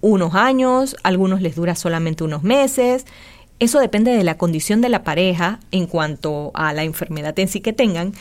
unos 0.01 0.35
años, 0.35 0.97
algunos 1.03 1.41
les 1.41 1.55
dura 1.55 1.75
solamente 1.75 2.25
unos 2.25 2.43
meses. 2.43 3.05
Eso 3.59 3.79
depende 3.79 4.11
de 4.11 4.25
la 4.25 4.37
condición 4.37 4.81
de 4.81 4.89
la 4.89 5.05
pareja 5.05 5.61
en 5.71 5.87
cuanto 5.87 6.51
a 6.55 6.73
la 6.73 6.83
enfermedad 6.83 7.39
en 7.39 7.47
sí 7.47 7.61
que 7.61 7.71
tengan 7.71 8.11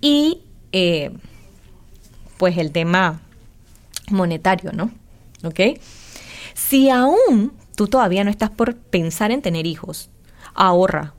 y 0.00 0.40
eh, 0.72 1.10
pues 2.38 2.56
el 2.56 2.72
tema 2.72 3.20
monetario, 4.10 4.72
¿no? 4.72 4.90
¿Ok? 5.44 5.78
Si 6.54 6.88
aún 6.88 7.52
tú 7.78 7.86
todavía 7.86 8.24
no 8.24 8.30
estás 8.30 8.50
por 8.50 8.74
pensar 8.74 9.30
en 9.30 9.40
tener 9.40 9.64
hijos, 9.64 10.10
ahorra. 10.52 11.14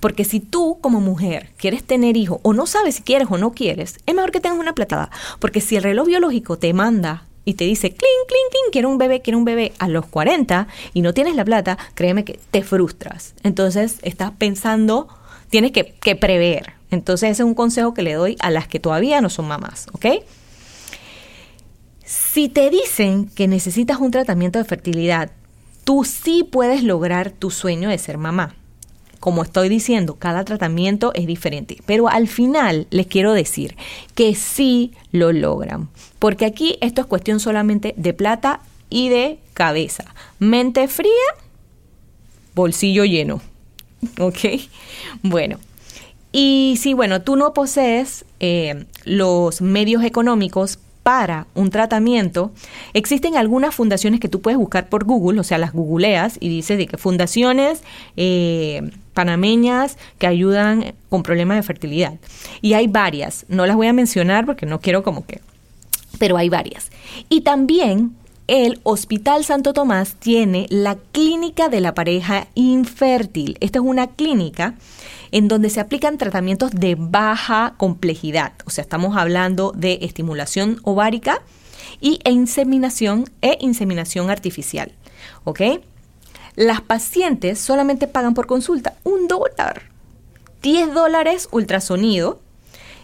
Porque 0.00 0.24
si 0.24 0.40
tú 0.40 0.78
como 0.80 1.02
mujer 1.02 1.50
quieres 1.58 1.84
tener 1.84 2.16
hijos 2.16 2.40
o 2.42 2.54
no 2.54 2.66
sabes 2.66 2.94
si 2.94 3.02
quieres 3.02 3.28
o 3.30 3.36
no 3.36 3.52
quieres, 3.52 3.98
es 4.06 4.14
mejor 4.14 4.32
que 4.32 4.40
tengas 4.40 4.58
una 4.58 4.74
platada. 4.74 5.10
Porque 5.38 5.60
si 5.60 5.76
el 5.76 5.82
reloj 5.82 6.06
biológico 6.06 6.56
te 6.56 6.72
manda 6.72 7.26
y 7.44 7.54
te 7.54 7.64
dice, 7.64 7.90
clink, 7.90 8.00
clink, 8.00 8.50
clink, 8.50 8.72
quiero 8.72 8.88
un 8.88 8.96
bebé, 8.96 9.20
quiero 9.20 9.38
un 9.38 9.44
bebé 9.44 9.74
a 9.78 9.88
los 9.88 10.06
40 10.06 10.66
y 10.94 11.02
no 11.02 11.12
tienes 11.12 11.36
la 11.36 11.44
plata, 11.44 11.76
créeme 11.94 12.24
que 12.24 12.40
te 12.50 12.62
frustras. 12.62 13.34
Entonces 13.42 13.98
estás 14.00 14.30
pensando, 14.30 15.08
tienes 15.50 15.72
que, 15.72 15.92
que 15.92 16.16
prever. 16.16 16.72
Entonces 16.90 17.32
ese 17.32 17.42
es 17.42 17.46
un 17.46 17.54
consejo 17.54 17.92
que 17.92 18.00
le 18.00 18.14
doy 18.14 18.38
a 18.40 18.50
las 18.50 18.66
que 18.66 18.80
todavía 18.80 19.20
no 19.20 19.28
son 19.28 19.46
mamás, 19.46 19.88
¿ok? 19.92 20.06
Si 22.02 22.48
te 22.48 22.70
dicen 22.70 23.26
que 23.26 23.46
necesitas 23.46 23.98
un 23.98 24.10
tratamiento 24.10 24.58
de 24.58 24.64
fertilidad, 24.64 25.32
tú 25.84 26.04
sí 26.04 26.44
puedes 26.48 26.82
lograr 26.82 27.30
tu 27.30 27.50
sueño 27.50 27.88
de 27.88 27.98
ser 27.98 28.18
mamá. 28.18 28.54
Como 29.20 29.44
estoy 29.44 29.68
diciendo, 29.68 30.16
cada 30.16 30.44
tratamiento 30.44 31.12
es 31.14 31.26
diferente, 31.26 31.78
pero 31.86 32.08
al 32.08 32.26
final 32.26 32.88
les 32.90 33.06
quiero 33.06 33.32
decir 33.32 33.76
que 34.14 34.34
sí 34.34 34.92
lo 35.12 35.32
logran, 35.32 35.88
porque 36.18 36.44
aquí 36.44 36.76
esto 36.80 37.02
es 37.02 37.06
cuestión 37.06 37.38
solamente 37.38 37.94
de 37.96 38.14
plata 38.14 38.60
y 38.90 39.10
de 39.10 39.38
cabeza. 39.54 40.12
Mente 40.40 40.88
fría, 40.88 41.12
bolsillo 42.54 43.04
lleno. 43.04 43.40
¿Ok? 44.18 44.38
Bueno, 45.22 45.58
y 46.32 46.76
si, 46.80 46.94
bueno, 46.94 47.22
tú 47.22 47.36
no 47.36 47.52
posees 47.52 48.24
eh, 48.40 48.86
los 49.04 49.60
medios 49.60 50.02
económicos 50.02 50.78
para 51.02 51.46
un 51.54 51.70
tratamiento, 51.70 52.52
existen 52.92 53.36
algunas 53.36 53.74
fundaciones 53.74 54.20
que 54.20 54.28
tú 54.28 54.40
puedes 54.40 54.58
buscar 54.58 54.88
por 54.88 55.04
Google, 55.04 55.40
o 55.40 55.44
sea, 55.44 55.58
las 55.58 55.72
googleas 55.72 56.36
y 56.40 56.48
dices 56.48 56.78
de 56.78 56.86
que 56.86 56.96
fundaciones 56.96 57.82
eh, 58.16 58.90
panameñas 59.12 59.98
que 60.18 60.26
ayudan 60.26 60.94
con 61.08 61.22
problemas 61.22 61.56
de 61.56 61.62
fertilidad. 61.62 62.14
Y 62.60 62.74
hay 62.74 62.86
varias, 62.86 63.44
no 63.48 63.66
las 63.66 63.76
voy 63.76 63.88
a 63.88 63.92
mencionar 63.92 64.46
porque 64.46 64.66
no 64.66 64.80
quiero 64.80 65.02
como 65.02 65.26
que, 65.26 65.40
pero 66.18 66.36
hay 66.36 66.48
varias. 66.48 66.90
Y 67.28 67.40
también 67.40 68.14
el 68.46 68.80
Hospital 68.82 69.44
Santo 69.44 69.72
Tomás 69.72 70.14
tiene 70.14 70.66
la 70.68 70.96
clínica 70.96 71.68
de 71.68 71.80
la 71.80 71.94
pareja 71.94 72.48
infértil. 72.54 73.56
Esta 73.60 73.78
es 73.78 73.84
una 73.84 74.08
clínica 74.08 74.74
en 75.30 75.48
donde 75.48 75.70
se 75.70 75.80
aplican 75.80 76.18
tratamientos 76.18 76.70
de 76.72 76.96
baja 76.98 77.74
complejidad. 77.76 78.52
O 78.66 78.70
sea, 78.70 78.82
estamos 78.82 79.16
hablando 79.16 79.72
de 79.72 80.00
estimulación 80.02 80.80
ovárica 80.82 81.42
y 82.00 82.20
inseminación 82.28 83.24
e 83.40 83.58
inseminación 83.60 84.30
artificial. 84.30 84.92
¿Ok? 85.44 85.60
Las 86.54 86.82
pacientes 86.82 87.58
solamente 87.58 88.06
pagan 88.06 88.34
por 88.34 88.46
consulta 88.46 88.94
un 89.04 89.28
dólar. 89.28 89.82
10 90.62 90.92
dólares 90.92 91.48
ultrasonido. 91.50 92.40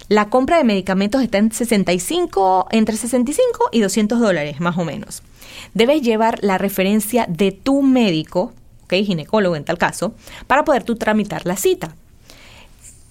La 0.09 0.31
compra 0.31 0.57
de 0.57 0.65
medicamentos 0.65 1.23
está 1.23 1.37
en 1.37 1.53
65, 1.53 2.69
entre 2.71 2.97
65 2.97 3.69
y 3.73 3.81
200 3.81 4.19
dólares 4.19 4.59
más 4.59 4.79
o 4.79 4.85
menos. 4.85 5.23
Debes 5.75 6.01
llevar 6.01 6.39
la 6.43 6.57
referencia 6.57 7.27
de 7.29 7.53
tu 7.53 7.83
médico, 7.83 8.55
¿ok? 8.85 8.95
ginecólogo 9.05 9.55
en 9.55 9.65
tal 9.65 9.77
caso, 9.77 10.15
para 10.47 10.65
poder 10.65 10.83
tú 10.83 10.97
tramitar 10.97 11.45
la 11.45 11.57
cita 11.57 11.95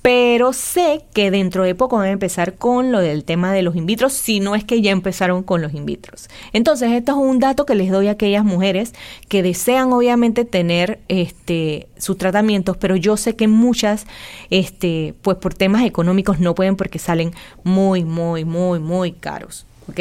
pero 0.07 0.53
sé 0.53 1.03
que 1.13 1.31
dentro 1.31 1.65
de 1.65 1.75
poco 1.75 1.97
van 1.97 2.05
a 2.05 2.11
empezar 2.11 2.55
con 2.55 2.93
lo 2.93 3.01
del 3.01 3.25
tema 3.25 3.51
de 3.51 3.61
los 3.61 3.75
in 3.75 3.85
vitro, 3.85 4.09
si 4.09 4.39
no 4.39 4.55
es 4.55 4.63
que 4.63 4.81
ya 4.81 4.91
empezaron 4.91 5.43
con 5.43 5.61
los 5.61 5.73
in 5.73 5.85
vitros. 5.85 6.29
Entonces, 6.53 6.93
esto 6.93 7.11
es 7.11 7.17
un 7.17 7.39
dato 7.39 7.65
que 7.65 7.75
les 7.75 7.91
doy 7.91 8.07
a 8.07 8.11
aquellas 8.11 8.45
mujeres 8.45 8.93
que 9.27 9.43
desean 9.43 9.91
obviamente 9.91 10.45
tener 10.45 11.01
este 11.09 11.89
sus 11.97 12.17
tratamientos, 12.17 12.77
pero 12.77 12.95
yo 12.95 13.17
sé 13.17 13.35
que 13.35 13.49
muchas 13.49 14.07
este 14.49 15.13
pues 15.23 15.35
por 15.39 15.53
temas 15.55 15.83
económicos 15.83 16.39
no 16.39 16.55
pueden 16.55 16.77
porque 16.77 16.99
salen 16.99 17.33
muy 17.65 18.05
muy 18.05 18.45
muy 18.45 18.79
muy 18.79 19.11
caros, 19.11 19.65
¿ok? 19.89 19.99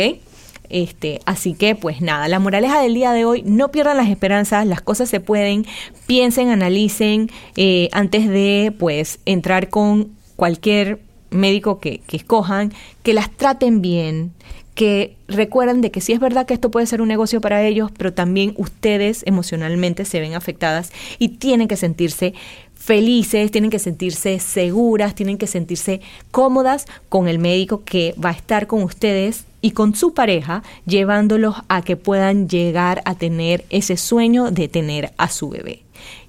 Este, 0.70 1.20
así 1.24 1.55
que 1.55 1.74
pues 1.74 2.00
nada, 2.00 2.29
la 2.29 2.38
moraleja 2.38 2.81
del 2.81 2.94
día 2.94 3.12
de 3.12 3.24
hoy, 3.24 3.42
no 3.42 3.70
pierdan 3.70 3.96
las 3.96 4.09
esperanzas, 4.09 4.66
las 4.66 4.81
cosas 4.81 5.09
se 5.09 5.20
pueden, 5.20 5.66
piensen, 6.07 6.48
analicen 6.48 7.31
eh, 7.57 7.88
antes 7.92 8.29
de 8.29 8.74
pues 8.79 9.20
entrar 9.24 9.68
con 9.70 10.11
cualquier 10.37 11.00
médico 11.31 11.81
que, 11.81 11.98
que 12.07 12.16
escojan, 12.16 12.72
que 13.02 13.14
las 13.14 13.31
traten 13.31 13.83
bien, 13.83 14.33
que 14.76 15.16
recuerden 15.26 15.81
de 15.81 15.90
que 15.90 16.02
sí 16.02 16.12
es 16.12 16.20
verdad 16.20 16.44
que 16.44 16.52
esto 16.52 16.70
puede 16.70 16.87
ser 16.87 17.00
un 17.00 17.09
negocio 17.09 17.40
para 17.40 17.64
ellos, 17.64 17.90
pero 17.96 18.12
también 18.12 18.52
ustedes 18.59 19.22
emocionalmente 19.26 20.05
se 20.05 20.20
ven 20.20 20.35
afectadas 20.35 20.92
y 21.18 21.31
tienen 21.31 21.66
que 21.66 21.79
sentirse 21.79 22.35
felices, 22.74 23.50
tienen 23.50 23.70
que 23.70 23.79
sentirse 23.79 24.38
seguras, 24.38 25.14
tienen 25.14 25.38
que 25.38 25.46
sentirse 25.46 26.02
cómodas 26.31 26.85
con 27.09 27.26
el 27.26 27.38
médico 27.38 27.85
que 27.85 28.14
va 28.22 28.29
a 28.29 28.35
estar 28.35 28.66
con 28.66 28.83
ustedes 28.83 29.46
y 29.66 29.72
con 29.72 29.96
su 29.96 30.14
pareja, 30.14 30.62
llevándolos 30.87 31.57
a 31.66 31.83
que 31.83 31.96
puedan 31.96 32.48
llegar 32.48 33.02
a 33.05 33.16
tener 33.16 33.64
ese 33.68 33.96
sueño 33.96 34.52
de 34.52 34.68
tener 34.68 35.12
a 35.18 35.29
su 35.29 35.48
bebé. 35.48 35.83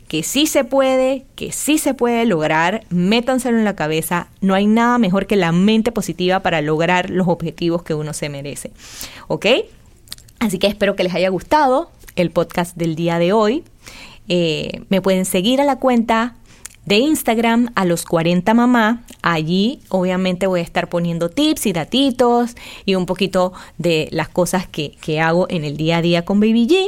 Que 0.08 0.24
sí 0.24 0.48
se 0.48 0.64
puede, 0.64 1.24
que 1.36 1.52
sí 1.52 1.78
se 1.78 1.94
puede 1.94 2.26
lograr, 2.26 2.84
métanselo 2.90 3.60
en 3.60 3.64
la 3.64 3.76
cabeza, 3.76 4.30
no 4.42 4.56
hay 4.56 4.66
nada 4.66 4.98
mejor 4.98 5.28
que 5.28 5.36
la 5.36 5.52
mente 5.52 5.92
positiva 5.92 6.40
para 6.40 6.64
lograr 6.64 7.12
los 7.12 7.28
objetivos 7.28 7.84
que 7.84 7.94
uno 7.94 8.12
se 8.14 8.30
merece. 8.30 8.72
¿Ok? 9.28 9.46
Así 10.40 10.58
que 10.58 10.66
espero 10.66 10.96
que 10.96 11.04
les 11.04 11.14
haya 11.14 11.30
gustado 11.30 11.92
el 12.16 12.32
podcast 12.32 12.76
del 12.76 12.96
día 12.96 13.20
de 13.20 13.34
hoy. 13.34 13.64
Eh, 14.30 14.82
me 14.90 15.00
pueden 15.00 15.26
seguir 15.26 15.62
a 15.62 15.64
la 15.64 15.76
cuenta 15.76 16.34
de 16.88 16.96
Instagram 16.96 17.70
a 17.76 17.86
los 17.86 18.06
40 18.06 18.54
mamá. 18.54 19.04
Allí 19.22 19.82
obviamente 19.90 20.48
voy 20.48 20.62
a 20.62 20.64
estar 20.64 20.88
poniendo 20.88 21.30
tips 21.30 21.66
y 21.66 21.74
datitos 21.74 22.56
y 22.86 22.96
un 22.96 23.06
poquito 23.06 23.54
de 23.78 24.08
las 24.12 24.30
cosas 24.30 24.68
que, 24.68 24.92
que 25.02 25.20
hago 25.20 25.48
en 25.50 25.66
el 25.66 25.76
día 25.76 25.98
a 25.98 26.02
día 26.02 26.26
con 26.26 26.40
Baby 26.40 26.68
G. 26.68 26.88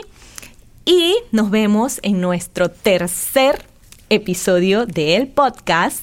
Y 0.86 1.16
nos 1.32 1.52
vemos 1.52 2.00
en 2.02 2.22
nuestro 2.22 2.70
tercer 2.70 3.66
episodio 4.10 4.86
del 4.86 5.28
podcast 5.28 6.02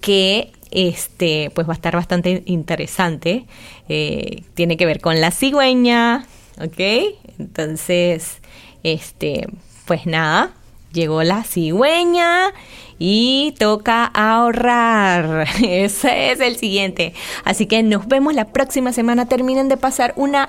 que 0.00 0.52
este 0.70 1.50
pues 1.54 1.68
va 1.68 1.72
a 1.72 1.76
estar 1.76 1.94
bastante 1.96 2.44
interesante. 2.46 3.46
Eh, 3.88 4.44
tiene 4.54 4.76
que 4.76 4.86
ver 4.86 5.00
con 5.00 5.20
la 5.20 5.32
cigüeña, 5.32 6.26
¿ok? 6.60 7.16
Entonces, 7.38 8.38
este, 8.84 9.48
pues 9.86 10.06
nada, 10.06 10.52
llegó 10.94 11.22
la 11.22 11.44
cigüeña 11.44 12.54
y 12.98 13.52
toca 13.58 14.06
ahorrar. 14.06 15.46
Ese 15.62 16.32
es 16.32 16.40
el 16.40 16.56
siguiente. 16.56 17.12
Así 17.44 17.66
que 17.66 17.82
nos 17.82 18.08
vemos 18.08 18.34
la 18.34 18.46
próxima 18.46 18.92
semana. 18.92 19.26
Terminen 19.26 19.68
de 19.68 19.76
pasar 19.76 20.14
una 20.16 20.48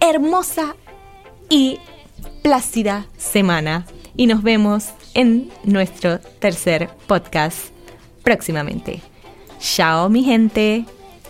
hermosa 0.00 0.76
y 1.50 1.78
plácida 2.42 3.06
semana. 3.18 3.86
Y 4.16 4.26
nos 4.26 4.42
vemos 4.42 4.88
en 5.14 5.50
nuestro 5.64 6.20
tercer 6.20 6.88
podcast 7.06 7.68
próximamente. 8.22 9.02
Chao 9.58 10.08
mi 10.08 10.24
gente. 10.24 10.84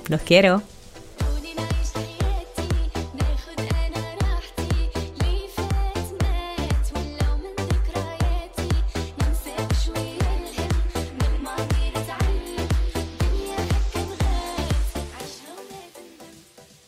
Los 0.08 0.20
quiero. 0.22 0.62